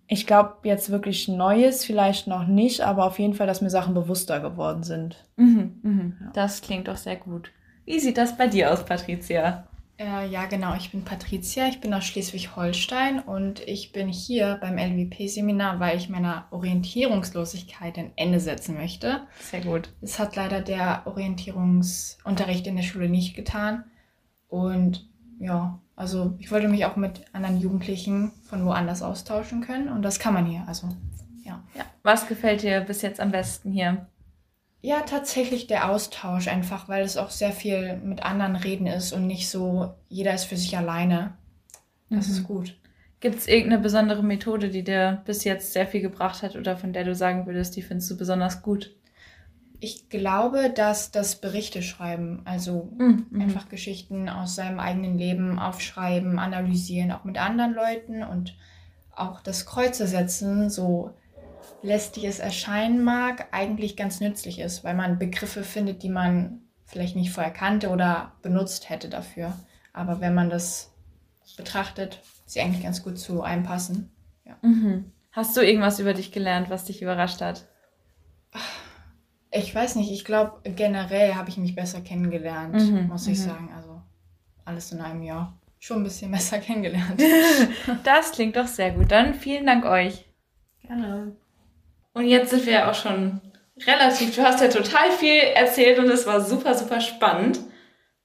[0.07, 3.95] Ich glaube jetzt wirklich Neues vielleicht noch nicht, aber auf jeden Fall, dass mir Sachen
[3.95, 5.25] bewusster geworden sind.
[5.35, 5.79] mhm.
[5.81, 6.17] Mhm.
[6.21, 6.31] Ja.
[6.33, 7.49] das klingt doch sehr gut.
[7.85, 9.67] Wie sieht das bei dir aus, Patricia?
[9.97, 10.75] Äh, ja, genau.
[10.75, 16.09] Ich bin Patricia, ich bin aus Schleswig-Holstein und ich bin hier beim LWP-Seminar, weil ich
[16.09, 19.21] meiner Orientierungslosigkeit ein Ende setzen möchte.
[19.39, 19.93] Sehr gut.
[20.01, 23.85] Das hat leider der Orientierungsunterricht in der Schule nicht getan.
[24.49, 25.07] Und
[25.39, 30.19] ja, also ich wollte mich auch mit anderen Jugendlichen von woanders austauschen können und das
[30.19, 30.65] kann man hier.
[30.67, 30.89] Also
[31.43, 31.63] ja.
[31.73, 31.85] Ja.
[32.03, 34.07] Was gefällt dir bis jetzt am besten hier?
[34.85, 39.25] Ja, tatsächlich der Austausch einfach, weil es auch sehr viel mit anderen reden ist und
[39.25, 41.37] nicht so, jeder ist für sich alleine.
[42.11, 42.31] Das Mhm.
[42.31, 42.77] ist gut.
[43.21, 46.93] Gibt es irgendeine besondere Methode, die dir bis jetzt sehr viel gebracht hat oder von
[46.93, 48.95] der du sagen würdest, die findest du besonders gut?
[49.79, 53.25] Ich glaube, dass das Berichte schreiben, also Mhm.
[53.37, 58.55] einfach Geschichten aus seinem eigenen Leben aufschreiben, analysieren, auch mit anderen Leuten und
[59.11, 61.15] auch das Kreuze setzen, so
[61.85, 67.15] lästig es erscheinen mag, eigentlich ganz nützlich ist, weil man Begriffe findet, die man vielleicht
[67.15, 69.53] nicht vorher kannte oder benutzt hätte dafür.
[69.93, 70.91] Aber wenn man das
[71.57, 74.11] betrachtet, sie eigentlich ganz gut zu einem passen.
[74.61, 75.11] Mhm.
[75.31, 77.67] Hast du irgendwas über dich gelernt, was dich überrascht hat?
[79.51, 83.43] Ich weiß nicht, ich glaube, generell habe ich mich besser kennengelernt, Mhm, muss ich mhm.
[83.43, 83.69] sagen.
[83.75, 84.01] Also
[84.65, 87.21] alles in einem Jahr schon ein bisschen besser kennengelernt.
[88.03, 89.11] Das klingt doch sehr gut.
[89.11, 90.25] Dann vielen Dank euch.
[90.81, 91.35] Gerne.
[92.15, 93.41] Und jetzt sind wir ja auch schon
[93.85, 97.59] relativ, du hast ja total viel erzählt und es war super, super spannend.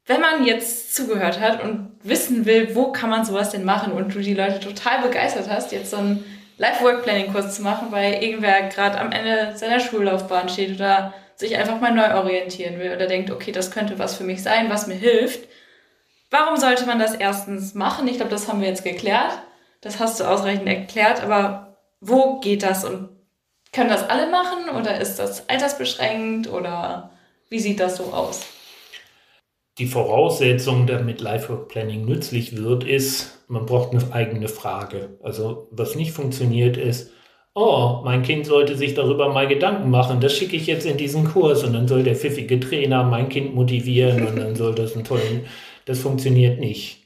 [0.06, 4.14] Wenn man jetzt zugehört hat und wissen will, wo kann man sowas denn machen und
[4.14, 6.24] du die Leute total begeistert hast, jetzt so einen
[6.58, 11.92] Life-Work-Planning-Kurs zu machen, weil irgendwer gerade am Ende seiner Schullaufbahn steht oder sich einfach mal
[11.92, 15.48] neu orientieren will oder denkt, okay, das könnte was für mich sein, was mir hilft.
[16.30, 18.06] Warum sollte man das erstens machen?
[18.06, 19.42] Ich glaube, das haben wir jetzt geklärt.
[19.80, 23.19] Das hast du ausreichend erklärt, aber wo geht das und
[23.72, 27.10] können das alle machen oder ist das altersbeschränkt oder
[27.48, 28.46] wie sieht das so aus?
[29.78, 35.18] Die Voraussetzung, damit Lifework Planning nützlich wird, ist, man braucht eine eigene Frage.
[35.22, 37.10] Also was nicht funktioniert ist,
[37.54, 41.24] oh, mein Kind sollte sich darüber mal Gedanken machen, das schicke ich jetzt in diesen
[41.24, 45.04] Kurs und dann soll der pfiffige Trainer mein Kind motivieren und dann soll das einen
[45.04, 45.46] tollen,
[45.86, 46.98] das funktioniert nicht.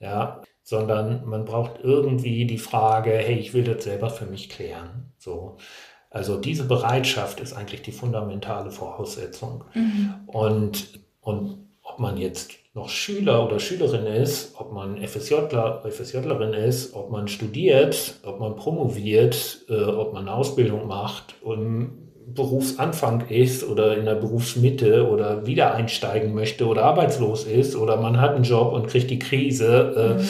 [0.00, 5.12] Ja, sondern man braucht irgendwie die Frage, hey, ich will das selber für mich klären.
[5.18, 5.56] So.
[6.10, 9.64] Also diese Bereitschaft ist eigentlich die fundamentale Voraussetzung.
[10.26, 16.94] Und, und ob man jetzt noch Schüler oder Schülerin ist, ob man FSJler, FSJlerin ist,
[16.94, 23.64] ob man studiert, ob man promoviert, äh, ob man eine Ausbildung macht und Berufsanfang ist
[23.64, 28.44] oder in der Berufsmitte oder wieder einsteigen möchte oder arbeitslos ist oder man hat einen
[28.44, 30.18] Job und kriegt die Krise.
[30.18, 30.22] Äh,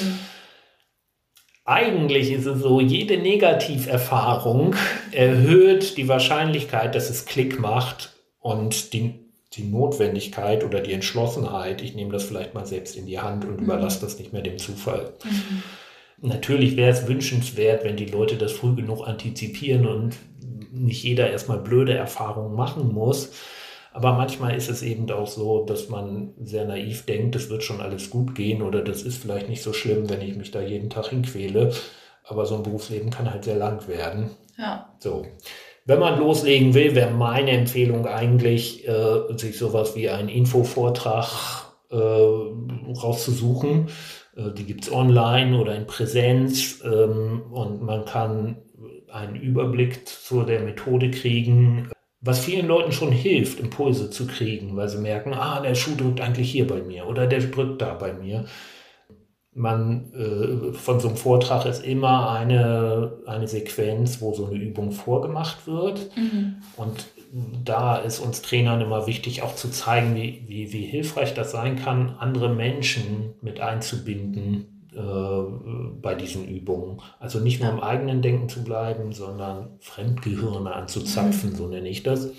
[1.68, 4.76] Eigentlich ist es so, jede Negativerfahrung
[5.10, 9.14] erhöht die Wahrscheinlichkeit, dass es Klick macht und die,
[9.54, 13.60] die Notwendigkeit oder die Entschlossenheit, ich nehme das vielleicht mal selbst in die Hand und
[13.60, 15.14] überlasse das nicht mehr dem Zufall.
[16.18, 20.16] Natürlich wäre es wünschenswert, wenn die Leute das früh genug antizipieren und
[20.70, 23.32] nicht jeder erstmal blöde Erfahrungen machen muss.
[23.96, 27.80] Aber manchmal ist es eben auch so, dass man sehr naiv denkt, das wird schon
[27.80, 30.90] alles gut gehen oder das ist vielleicht nicht so schlimm, wenn ich mich da jeden
[30.90, 31.72] Tag hinquäle.
[32.22, 34.32] Aber so ein Berufsleben kann halt sehr lang werden.
[34.58, 34.94] Ja.
[34.98, 35.24] So.
[35.86, 41.96] Wenn man loslegen will, wäre meine Empfehlung eigentlich, äh, sich sowas wie einen Infovortrag äh,
[41.96, 43.88] rauszusuchen.
[44.36, 48.58] Äh, die gibt es online oder in Präsenz ähm, und man kann
[49.10, 51.88] einen Überblick zu der Methode kriegen,
[52.26, 56.20] was vielen Leuten schon hilft, Impulse zu kriegen, weil sie merken, ah, der Schuh drückt
[56.20, 58.46] eigentlich hier bei mir oder der drückt da bei mir.
[59.52, 64.92] Man, äh, von so einem Vortrag ist immer eine, eine Sequenz, wo so eine Übung
[64.92, 66.10] vorgemacht wird.
[66.76, 67.06] Und
[67.64, 71.76] da ist uns Trainern immer wichtig, auch zu zeigen, wie, wie, wie hilfreich das sein
[71.76, 77.02] kann, andere Menschen mit einzubinden bei diesen Übungen.
[77.20, 82.30] Also nicht nur im eigenen Denken zu bleiben, sondern Fremdgehirne anzuzapfen, so nenne ich das.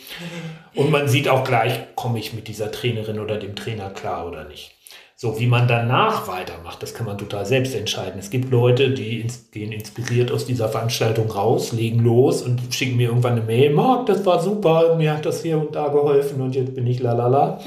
[0.73, 4.45] Und man sieht auch gleich, komme ich mit dieser Trainerin oder dem Trainer klar oder
[4.45, 4.73] nicht.
[5.19, 8.19] So, wie man danach weitermacht, das kann man total selbst entscheiden.
[8.19, 12.97] Es gibt Leute, die ins, gehen inspiriert aus dieser Veranstaltung raus, legen los und schicken
[12.97, 13.73] mir irgendwann eine Mail.
[13.73, 16.99] Marc, das war super, mir hat das hier und da geholfen und jetzt bin ich
[16.99, 17.59] lalala.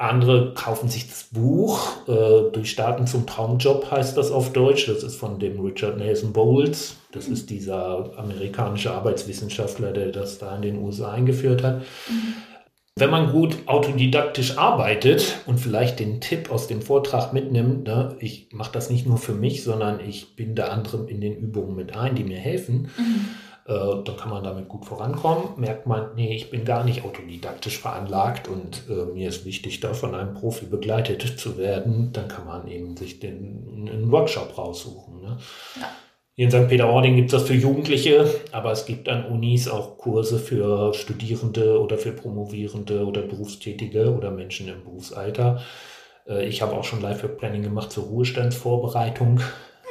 [0.00, 2.08] Andere kaufen sich das Buch.
[2.08, 4.88] Äh, Durchstarten zum Traumjob heißt das auf Deutsch.
[4.88, 6.96] Das ist von dem Richard Nelson Bowles.
[7.12, 11.82] Das ist dieser amerikanische Arbeitswissenschaftler, der das da in den USA eingeführt hat.
[12.96, 18.48] Wenn man gut autodidaktisch arbeitet und vielleicht den Tipp aus dem Vortrag mitnimmt, ne, ich
[18.52, 22.14] mache das nicht nur für mich, sondern ich binde andere in den Übungen mit ein,
[22.14, 22.90] die mir helfen,
[23.66, 25.48] äh, dann kann man damit gut vorankommen.
[25.56, 29.94] Merkt man, nee, ich bin gar nicht autodidaktisch veranlagt und äh, mir ist wichtig, da
[29.94, 35.20] von einem Profi begleitet zu werden, dann kann man eben sich den, einen Workshop raussuchen.
[35.20, 35.38] Ne?
[36.36, 36.68] Hier in St.
[36.68, 41.78] Peter-Ording gibt es das für Jugendliche, aber es gibt an Unis auch Kurse für Studierende
[41.78, 45.60] oder für Promovierende oder Berufstätige oder Menschen im Berufsalter.
[46.26, 49.40] Äh, Ich habe auch schon Lifework Planning gemacht zur Ruhestandsvorbereitung,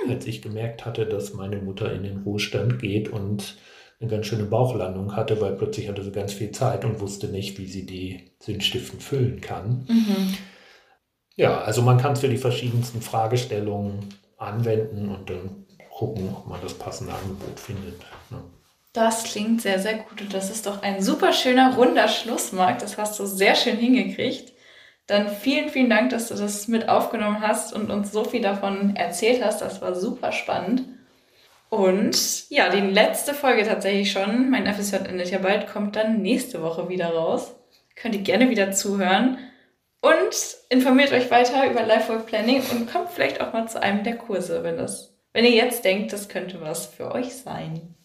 [0.10, 3.58] als ich gemerkt hatte, dass meine Mutter in den Ruhestand geht und
[4.00, 7.58] eine ganz schöne Bauchlandung hatte, weil plötzlich hatte sie ganz viel Zeit und wusste nicht,
[7.58, 9.86] wie sie die Sinnstiften füllen kann.
[11.36, 14.06] Ja, also man kann es für die verschiedensten Fragestellungen
[14.38, 18.00] anwenden und dann gucken, ob man das passende Angebot findet.
[18.30, 18.42] ne?
[18.94, 20.22] Das klingt sehr, sehr gut.
[20.22, 22.82] Und das ist doch ein super schöner, runder Schlussmarkt.
[22.82, 24.54] Das hast du sehr schön hingekriegt.
[25.10, 28.96] Dann vielen, vielen Dank, dass du das mit aufgenommen hast und uns so viel davon
[28.96, 29.60] erzählt hast.
[29.60, 30.84] Das war super spannend.
[31.70, 34.52] Und ja, die letzte Folge tatsächlich schon.
[34.52, 37.56] Mein FSJ endet ja bald, kommt dann nächste Woche wieder raus.
[37.96, 39.40] Könnt ihr gerne wieder zuhören.
[40.00, 44.16] Und informiert euch weiter über Lifework Planning und kommt vielleicht auch mal zu einem der
[44.16, 47.96] Kurse, wenn das, wenn ihr jetzt denkt, das könnte was für euch sein.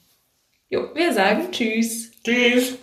[0.71, 2.13] Jo, wir sagen Tschüss.
[2.23, 2.73] Tschüss!